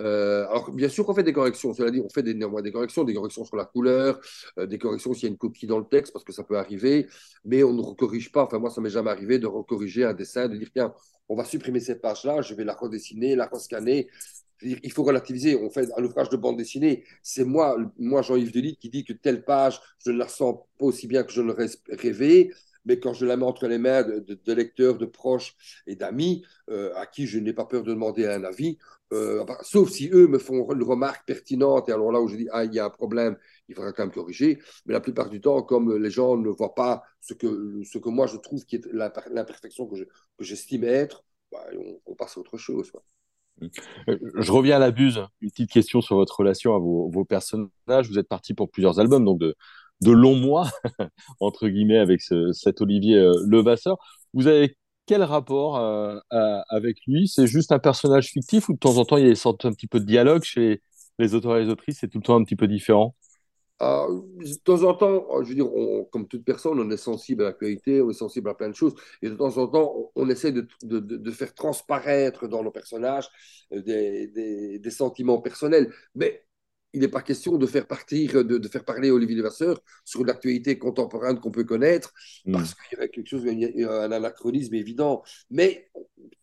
Euh, 0.00 0.46
alors, 0.48 0.70
bien 0.72 0.90
sûr 0.90 1.06
qu'on 1.06 1.14
fait 1.14 1.22
des 1.22 1.32
corrections. 1.32 1.72
Cela 1.72 1.90
dit, 1.90 2.02
on 2.04 2.10
fait 2.10 2.22
des, 2.22 2.34
néanmoins 2.34 2.60
des 2.60 2.70
corrections, 2.70 3.02
des 3.04 3.14
corrections 3.14 3.46
sur 3.46 3.56
la 3.56 3.64
couleur, 3.64 4.20
euh, 4.58 4.66
des 4.66 4.78
corrections 4.78 5.14
s'il 5.14 5.22
y 5.24 5.26
a 5.26 5.30
une 5.30 5.38
copie 5.38 5.66
dans 5.66 5.78
le 5.78 5.86
texte, 5.86 6.12
parce 6.12 6.24
que 6.24 6.32
ça 6.32 6.44
peut 6.44 6.58
arriver. 6.58 7.06
Mais 7.46 7.64
on 7.64 7.72
ne 7.72 7.80
recorrige 7.80 8.30
pas. 8.30 8.44
Enfin, 8.44 8.58
moi, 8.58 8.68
ça 8.68 8.82
m'est 8.82 8.90
jamais 8.90 9.10
arrivé 9.10 9.38
de 9.38 9.46
recorriger 9.46 10.04
un 10.04 10.12
dessin, 10.12 10.48
de 10.48 10.56
dire, 10.58 10.68
tiens, 10.70 10.92
on 11.30 11.34
va 11.34 11.44
supprimer 11.46 11.80
cette 11.80 12.02
page-là, 12.02 12.42
je 12.42 12.54
vais 12.54 12.64
la 12.64 12.74
redessiner, 12.74 13.34
la 13.36 13.46
rescanner 13.46 14.10
il 14.64 14.92
faut 14.92 15.04
relativiser. 15.04 15.56
On 15.56 15.70
fait 15.70 15.88
un 15.96 16.04
ouvrage 16.04 16.30
de 16.30 16.36
bande 16.36 16.56
dessinée. 16.56 17.04
C'est 17.22 17.44
moi, 17.44 17.76
moi 17.98 18.22
Jean-Yves 18.22 18.52
Delit, 18.52 18.76
qui 18.76 18.90
dit 18.90 19.04
que 19.04 19.12
telle 19.12 19.44
page, 19.44 19.80
je 20.04 20.10
ne 20.10 20.18
la 20.18 20.28
sens 20.28 20.56
pas 20.78 20.86
aussi 20.86 21.06
bien 21.06 21.22
que 21.24 21.32
je 21.32 21.42
l'aurais 21.42 21.68
rêvé. 21.88 22.52
Mais 22.86 23.00
quand 23.00 23.14
je 23.14 23.24
la 23.24 23.36
mets 23.36 23.44
entre 23.44 23.66
les 23.66 23.78
mains 23.78 24.02
de, 24.02 24.52
lecteurs, 24.52 24.98
de 24.98 25.06
proches 25.06 25.56
et 25.86 25.96
d'amis, 25.96 26.44
euh, 26.70 26.94
à 26.96 27.06
qui 27.06 27.26
je 27.26 27.38
n'ai 27.38 27.54
pas 27.54 27.64
peur 27.64 27.82
de 27.82 27.90
demander 27.90 28.26
un 28.26 28.44
avis, 28.44 28.78
euh, 29.12 29.44
sauf 29.62 29.90
si 29.90 30.10
eux 30.12 30.26
me 30.26 30.38
font 30.38 30.70
une 30.72 30.82
remarque 30.82 31.26
pertinente, 31.26 31.88
et 31.88 31.92
alors 31.92 32.12
là 32.12 32.20
où 32.20 32.28
je 32.28 32.36
dis, 32.36 32.48
ah, 32.52 32.64
il 32.64 32.74
y 32.74 32.78
a 32.78 32.84
un 32.84 32.90
problème, 32.90 33.36
il 33.68 33.74
faudra 33.74 33.92
quand 33.92 34.02
même 34.02 34.12
corriger. 34.12 34.58
Mais 34.86 34.92
la 34.92 35.00
plupart 35.00 35.30
du 35.30 35.40
temps, 35.40 35.62
comme 35.62 35.96
les 35.96 36.10
gens 36.10 36.36
ne 36.36 36.48
voient 36.50 36.74
pas 36.74 37.02
ce 37.20 37.32
que, 37.34 37.80
ce 37.84 37.98
que 37.98 38.08
moi 38.10 38.26
je 38.26 38.36
trouve 38.36 38.64
qui 38.66 38.76
est 38.76 38.86
l'imperfection 38.92 39.86
que 39.86 39.96
j'estime 40.40 40.84
être, 40.84 41.24
bah, 41.52 41.64
on, 42.06 42.14
passe 42.14 42.36
à 42.36 42.40
autre 42.40 42.58
chose. 42.58 42.90
Je 44.08 44.52
reviens 44.52 44.76
à 44.76 44.78
la 44.78 44.90
buse. 44.90 45.24
Une 45.40 45.50
petite 45.50 45.70
question 45.70 46.00
sur 46.00 46.16
votre 46.16 46.38
relation 46.38 46.74
à 46.74 46.78
vos, 46.78 47.24
personnages. 47.24 48.08
Vous 48.08 48.18
êtes 48.18 48.28
parti 48.28 48.54
pour 48.54 48.70
plusieurs 48.70 49.00
albums, 49.00 49.24
donc 49.24 49.38
de, 49.38 49.54
de 50.00 50.10
longs 50.10 50.36
mois, 50.36 50.70
entre 51.40 51.68
guillemets, 51.68 51.98
avec 51.98 52.20
cet 52.20 52.80
Olivier 52.80 53.16
euh, 53.18 53.32
Levasseur. 53.46 53.96
Vous 54.32 54.46
avez 54.46 54.76
quel 55.06 55.22
rapport 55.22 55.76
euh, 55.78 56.18
avec 56.68 56.98
lui? 57.06 57.28
C'est 57.28 57.46
juste 57.46 57.72
un 57.72 57.78
personnage 57.78 58.28
fictif 58.28 58.68
ou 58.68 58.74
de 58.74 58.78
temps 58.78 58.96
en 58.96 59.04
temps 59.04 59.16
il 59.18 59.28
y 59.28 59.30
a 59.30 59.34
sorte 59.34 59.64
un 59.64 59.72
petit 59.72 59.86
peu 59.86 60.00
de 60.00 60.06
dialogue 60.06 60.42
chez 60.44 60.82
les 61.18 61.34
auteurs 61.34 61.56
et 61.56 61.64
les 61.64 61.70
autrices? 61.70 61.98
C'est 62.00 62.08
tout 62.08 62.18
le 62.18 62.24
temps 62.24 62.36
un 62.36 62.44
petit 62.44 62.56
peu 62.56 62.68
différent? 62.68 63.14
Ah, 63.80 64.06
de 64.08 64.54
temps 64.62 64.84
en 64.84 64.94
temps, 64.94 65.42
je 65.42 65.48
veux 65.48 65.54
dire, 65.54 65.68
comme 66.12 66.28
toute 66.28 66.44
personne, 66.44 66.78
on 66.78 66.90
est 66.90 66.96
sensible 66.96 67.42
à 67.42 67.46
l'actualité, 67.46 68.00
on 68.00 68.10
est 68.10 68.14
sensible 68.14 68.48
à 68.48 68.54
plein 68.54 68.68
de 68.68 68.74
choses, 68.74 68.94
et 69.20 69.28
de 69.28 69.34
temps 69.34 69.56
en 69.58 69.66
temps, 69.66 70.12
on, 70.14 70.28
essaie 70.28 70.52
de, 70.52 70.66
de, 70.82 71.00
de, 71.00 71.30
faire 71.32 71.52
transparaître 71.54 72.46
dans 72.46 72.62
nos 72.62 72.70
personnages 72.70 73.28
euh, 73.72 73.82
des, 73.82 74.28
des, 74.28 74.78
des 74.78 74.90
sentiments 74.90 75.38
personnels. 75.38 75.92
Mais 76.14 76.44
il 76.92 77.00
n'est 77.00 77.08
pas 77.08 77.22
question 77.22 77.58
de 77.58 77.66
faire 77.66 77.86
partir, 77.88 78.44
de, 78.44 78.58
de 78.58 78.68
faire 78.68 78.84
parler 78.84 79.10
Olivier 79.10 79.36
Levasseur 79.36 79.80
sur 80.04 80.24
l'actualité 80.24 80.78
contemporaine 80.78 81.40
qu'on 81.40 81.50
peut 81.50 81.64
connaître, 81.64 82.12
hmm. 82.46 82.52
parce 82.52 82.74
qu'il 82.74 82.98
y 82.98 83.02
a 83.02 83.08
quelque 83.08 83.28
chose, 83.28 83.44
un 83.44 84.12
anachronisme 84.12 84.74
évident. 84.74 85.24
Mais 85.50 85.90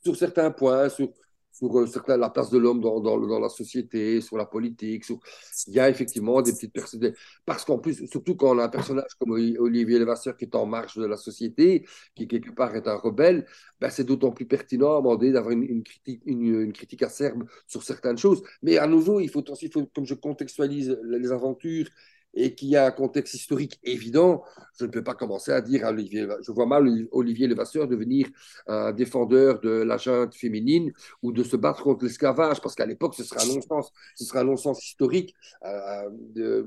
sur 0.03 0.17
certains 0.17 0.51
points, 0.51 0.89
sur, 0.89 1.13
sur 1.61 2.09
euh, 2.09 2.17
la 2.17 2.29
place 2.29 2.49
de 2.49 2.57
l'homme 2.57 2.81
dans, 2.81 2.99
dans, 2.99 3.39
la 3.39 3.49
société, 3.49 4.21
sur 4.21 4.37
la 4.37 4.45
politique. 4.45 5.05
Sur... 5.05 5.19
Il 5.67 5.73
y 5.73 5.79
a 5.79 5.89
effectivement 5.89 6.41
des 6.41 6.51
petites 6.51 6.73
personnes. 6.73 7.13
Parce 7.45 7.65
qu'en 7.65 7.77
plus, 7.77 8.07
surtout 8.07 8.35
quand 8.35 8.55
on 8.55 8.59
a 8.59 8.65
un 8.65 8.69
personnage 8.69 9.11
comme 9.19 9.31
Olivier 9.31 9.99
Levasseur 9.99 10.35
qui 10.35 10.45
est 10.45 10.55
en 10.55 10.65
marge 10.65 10.97
de 10.97 11.05
la 11.05 11.17
société, 11.17 11.85
qui 12.15 12.27
quelque 12.27 12.51
part 12.51 12.75
est 12.75 12.87
un 12.87 12.95
rebelle, 12.95 13.45
ben 13.79 13.89
c'est 13.89 14.03
d'autant 14.03 14.31
plus 14.31 14.45
pertinent 14.45 14.97
à 14.97 14.97
demander 14.97 15.31
d'avoir 15.31 15.51
une, 15.51 15.63
une, 15.63 15.83
critique, 15.83 16.21
une, 16.25 16.61
une, 16.61 16.73
critique 16.73 17.03
acerbe 17.03 17.43
sur 17.67 17.83
certaines 17.83 18.17
choses. 18.17 18.41
Mais 18.63 18.77
à 18.77 18.87
nouveau, 18.87 19.19
il 19.19 19.29
faut 19.29 19.47
aussi, 19.49 19.65
il 19.65 19.71
faut, 19.71 19.85
comme 19.93 20.05
je 20.05 20.15
contextualise 20.15 20.97
les 21.03 21.31
aventures 21.31 21.87
et 22.33 22.55
qu'il 22.55 22.69
y 22.69 22.75
a 22.77 22.85
un 22.85 22.91
contexte 22.91 23.33
historique 23.33 23.79
évident, 23.83 24.43
je 24.79 24.85
ne 24.85 24.91
peux 24.91 25.03
pas 25.03 25.13
commencer 25.15 25.51
à 25.51 25.61
dire 25.61 25.85
à 25.85 25.89
Olivier, 25.89 26.27
je 26.41 26.51
vois 26.51 26.65
mal 26.65 26.87
Olivier 27.11 27.47
Levasseur 27.47 27.87
devenir 27.87 28.27
un 28.67 28.91
défendeur 28.91 29.59
de 29.59 29.69
la 29.69 29.97
junte 29.97 30.33
féminine 30.35 30.91
ou 31.21 31.31
de 31.31 31.43
se 31.43 31.55
battre 31.57 31.83
contre 31.83 32.05
l'esclavage, 32.05 32.61
parce 32.61 32.75
qu'à 32.75 32.85
l'époque, 32.85 33.15
ce 33.15 33.23
sera 33.23 33.43
un 33.43 33.47
non-sens, 33.47 33.91
ce 34.15 34.25
sera 34.25 34.43
non-sens 34.43 34.85
historique, 34.85 35.35
euh, 35.65 36.63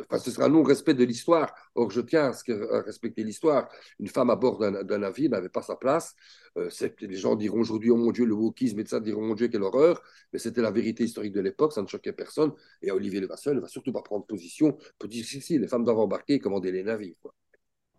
enfin, 0.00 0.18
ce 0.18 0.30
sera 0.30 0.46
un 0.46 0.48
non-respect 0.48 0.94
de 0.94 1.04
l'histoire. 1.04 1.54
Or, 1.74 1.90
je 1.90 2.00
tiens 2.00 2.32
à, 2.32 2.76
à 2.76 2.80
respecter 2.82 3.22
l'histoire. 3.24 3.68
Une 3.98 4.08
femme 4.08 4.30
à 4.30 4.36
bord 4.36 4.58
d'un 4.58 4.98
navire 4.98 5.30
n'avait 5.30 5.48
pas 5.48 5.62
sa 5.62 5.76
place. 5.76 6.14
Euh, 6.58 6.68
les 7.00 7.16
gens 7.16 7.34
diront 7.34 7.60
aujourd'hui, 7.60 7.90
oh 7.90 7.96
mon 7.96 8.12
Dieu, 8.12 8.24
le 8.24 8.34
wokisme 8.34 8.80
et 8.80 8.86
ça, 8.86 9.00
diront, 9.00 9.22
oh 9.22 9.26
mon 9.26 9.34
Dieu, 9.34 9.48
quelle 9.48 9.62
horreur. 9.62 10.02
Mais 10.32 10.38
c'était 10.38 10.62
la 10.62 10.70
vérité 10.70 11.04
historique 11.04 11.32
de 11.32 11.40
l'époque, 11.40 11.72
ça 11.72 11.82
ne 11.82 11.86
choquait 11.86 12.12
personne. 12.12 12.52
Et 12.82 12.90
Olivier 12.90 13.20
Levasseur 13.20 13.54
ne 13.54 13.60
va 13.60 13.68
surtout 13.68 13.92
pas 13.92 14.02
prendre 14.02 14.26
position 14.26 14.76
pour 14.98 15.08
dire 15.08 15.24
si, 15.24 15.58
les 15.58 15.68
femmes 15.68 15.84
doivent 15.84 15.98
embarquer 15.98 16.34
et 16.34 16.38
commander 16.38 16.72
les 16.72 16.82
navires. 16.82 17.16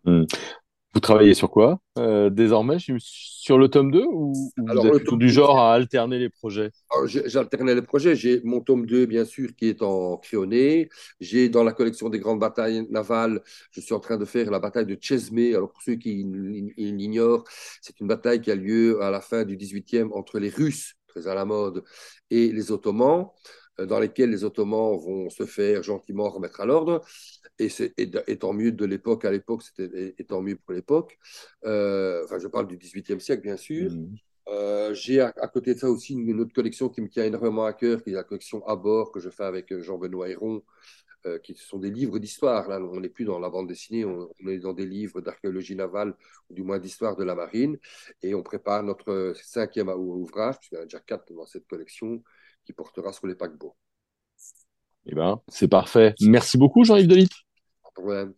Hmm. 0.04 0.24
Vous 0.94 1.00
travaillez 1.00 1.34
sur 1.34 1.50
quoi 1.50 1.80
euh, 1.98 2.30
désormais 2.30 2.76
Sur 2.78 3.58
le 3.58 3.68
tome 3.68 3.90
2 3.90 4.04
ou, 4.04 4.32
vous 4.56 4.86
êtes 4.86 5.12
du 5.14 5.28
genre 5.28 5.58
à 5.58 5.74
alterner 5.74 6.20
les 6.20 6.28
projets? 6.28 6.70
J'alternais 7.06 7.74
les 7.74 7.82
projets. 7.82 8.14
J'ai 8.14 8.40
mon 8.44 8.60
tome 8.60 8.86
2, 8.86 9.06
bien 9.06 9.24
sûr, 9.24 9.50
qui 9.56 9.68
est 9.68 9.82
en 9.82 10.18
crayonné. 10.18 10.88
J'ai 11.18 11.48
dans 11.48 11.64
la 11.64 11.72
collection 11.72 12.10
des 12.10 12.20
grandes 12.20 12.38
batailles 12.38 12.86
navales, 12.90 13.42
je 13.72 13.80
suis 13.80 13.92
en 13.92 13.98
train 13.98 14.16
de 14.16 14.24
faire 14.24 14.52
la 14.52 14.60
bataille 14.60 14.86
de 14.86 14.96
Chesmé. 15.00 15.56
Alors, 15.56 15.72
pour 15.72 15.82
ceux 15.82 15.96
qui 15.96 16.24
l'ignorent, 16.76 17.42
c'est 17.82 17.98
une 17.98 18.06
bataille 18.06 18.40
qui 18.40 18.52
a 18.52 18.54
lieu 18.54 19.02
à 19.02 19.10
la 19.10 19.20
fin 19.20 19.44
du 19.44 19.56
18e 19.56 20.12
entre 20.12 20.38
les 20.38 20.48
Russes, 20.48 20.94
très 21.08 21.26
à 21.26 21.34
la 21.34 21.44
mode, 21.44 21.82
et 22.30 22.52
les 22.52 22.70
Ottomans. 22.70 23.26
Euh, 23.80 23.86
dans 23.86 23.98
lesquels 23.98 24.30
les 24.30 24.44
Ottomans 24.44 24.96
vont 24.96 25.30
se 25.30 25.46
faire 25.46 25.82
gentiment 25.82 26.28
remettre 26.28 26.60
à 26.60 26.66
l'ordre. 26.66 27.04
Et, 27.58 27.68
c'est, 27.68 27.92
étant 27.98 28.52
mieux 28.52 28.72
de 28.72 28.84
l'époque 28.84 29.24
à 29.24 29.30
l'époque, 29.30 29.62
c'était 29.62 30.14
étant 30.18 30.42
mieux 30.42 30.56
pour 30.56 30.74
l'époque. 30.74 31.18
Euh, 31.64 32.22
enfin, 32.24 32.38
je 32.38 32.48
parle 32.48 32.68
du 32.68 32.76
XVIIIe 32.76 33.20
siècle, 33.20 33.42
bien 33.42 33.56
sûr. 33.56 33.92
Mmh. 33.92 34.16
Euh, 34.48 34.94
j'ai 34.94 35.20
à, 35.20 35.32
côté 35.52 35.74
de 35.74 35.78
ça 35.78 35.90
aussi 35.90 36.14
une, 36.14 36.40
autre 36.40 36.52
collection 36.52 36.88
qui 36.88 37.00
me 37.00 37.08
tient 37.08 37.24
énormément 37.24 37.64
à 37.64 37.72
cœur, 37.72 38.02
qui 38.02 38.10
est 38.10 38.14
la 38.14 38.24
collection 38.24 38.64
à 38.66 38.76
bord 38.76 39.10
que 39.10 39.18
je 39.18 39.30
fais 39.30 39.44
avec 39.44 39.76
Jean-Benoît 39.80 40.28
Héron, 40.28 40.62
qui 41.42 41.54
sont 41.54 41.78
des 41.78 41.90
livres 41.90 42.18
d'histoire. 42.18 42.68
Là, 42.68 42.78
on 42.78 43.00
n'est 43.00 43.08
plus 43.08 43.24
dans 43.24 43.38
la 43.38 43.48
bande 43.48 43.66
dessinée, 43.66 44.04
on, 44.04 44.28
on, 44.44 44.48
est 44.48 44.58
dans 44.58 44.74
des 44.74 44.84
livres 44.84 45.22
d'archéologie 45.22 45.74
navale, 45.74 46.14
ou 46.50 46.54
du 46.54 46.62
moins 46.62 46.78
d'histoire 46.78 47.16
de 47.16 47.24
la 47.24 47.34
marine. 47.34 47.78
Et 48.22 48.34
on 48.34 48.42
prépare 48.42 48.82
notre 48.82 49.32
cinquième 49.42 49.88
ouvrage, 49.88 50.58
puisqu'il 50.58 50.74
y 50.74 50.78
en 50.78 50.82
a 50.82 50.84
déjà 50.84 51.00
quatre 51.00 51.32
dans 51.32 51.46
cette 51.46 51.66
collection, 51.66 52.22
qui 52.64 52.72
portera 52.72 53.12
sur 53.12 53.26
les 53.26 53.34
paquebots. 53.34 53.76
Eh 55.06 55.14
ben, 55.14 55.40
c'est 55.48 55.68
parfait. 55.68 56.14
Merci 56.20 56.58
beaucoup, 56.58 56.84
Jean-Yves 56.84 57.08
Delitre. 57.08 57.36
Pas 57.82 57.90
de 57.90 57.94
problème. 57.94 58.34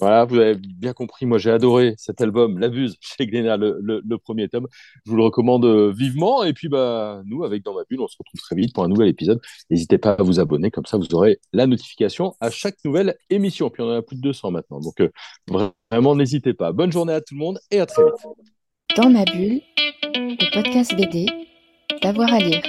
Voilà, 0.00 0.24
vous 0.24 0.36
avez 0.36 0.54
bien 0.56 0.92
compris. 0.92 1.26
Moi, 1.26 1.38
j'ai 1.38 1.50
adoré 1.50 1.94
cet 1.98 2.20
album, 2.20 2.58
L'Abuse, 2.58 2.96
chez 3.00 3.26
Glénat, 3.26 3.56
le, 3.56 3.78
le, 3.80 4.18
premier 4.18 4.48
tome. 4.48 4.66
Je 5.04 5.10
vous 5.10 5.16
le 5.16 5.24
recommande 5.24 5.64
euh, 5.64 5.92
vivement. 5.92 6.42
Et 6.42 6.52
puis, 6.52 6.68
bah, 6.68 7.22
nous, 7.26 7.44
avec 7.44 7.62
Dans 7.62 7.74
ma 7.74 7.82
bulle, 7.88 8.00
on 8.00 8.08
se 8.08 8.16
retrouve 8.18 8.40
très 8.40 8.56
vite 8.56 8.74
pour 8.74 8.84
un 8.84 8.88
nouvel 8.88 9.08
épisode. 9.08 9.40
N'hésitez 9.70 9.98
pas 9.98 10.12
à 10.12 10.22
vous 10.22 10.40
abonner, 10.40 10.70
comme 10.70 10.86
ça, 10.86 10.96
vous 10.96 11.14
aurez 11.14 11.38
la 11.52 11.66
notification 11.66 12.34
à 12.40 12.50
chaque 12.50 12.76
nouvelle 12.84 13.16
émission. 13.30 13.70
Puis, 13.70 13.82
on 13.82 13.86
en 13.86 13.96
a 13.96 14.02
plus 14.02 14.16
de 14.16 14.22
200 14.22 14.50
maintenant. 14.50 14.80
Donc, 14.80 15.00
euh, 15.00 15.10
vraiment, 15.90 16.16
n'hésitez 16.16 16.54
pas. 16.54 16.72
Bonne 16.72 16.92
journée 16.92 17.12
à 17.12 17.20
tout 17.20 17.34
le 17.34 17.40
monde 17.40 17.58
et 17.70 17.80
à 17.80 17.86
très 17.86 18.02
vite. 18.04 18.14
Dans 18.96 19.10
ma 19.10 19.24
bulle, 19.24 19.60
le 20.14 20.54
podcast 20.54 20.94
BD, 20.96 21.26
d'avoir 22.02 22.32
à 22.32 22.38
lire. 22.38 22.62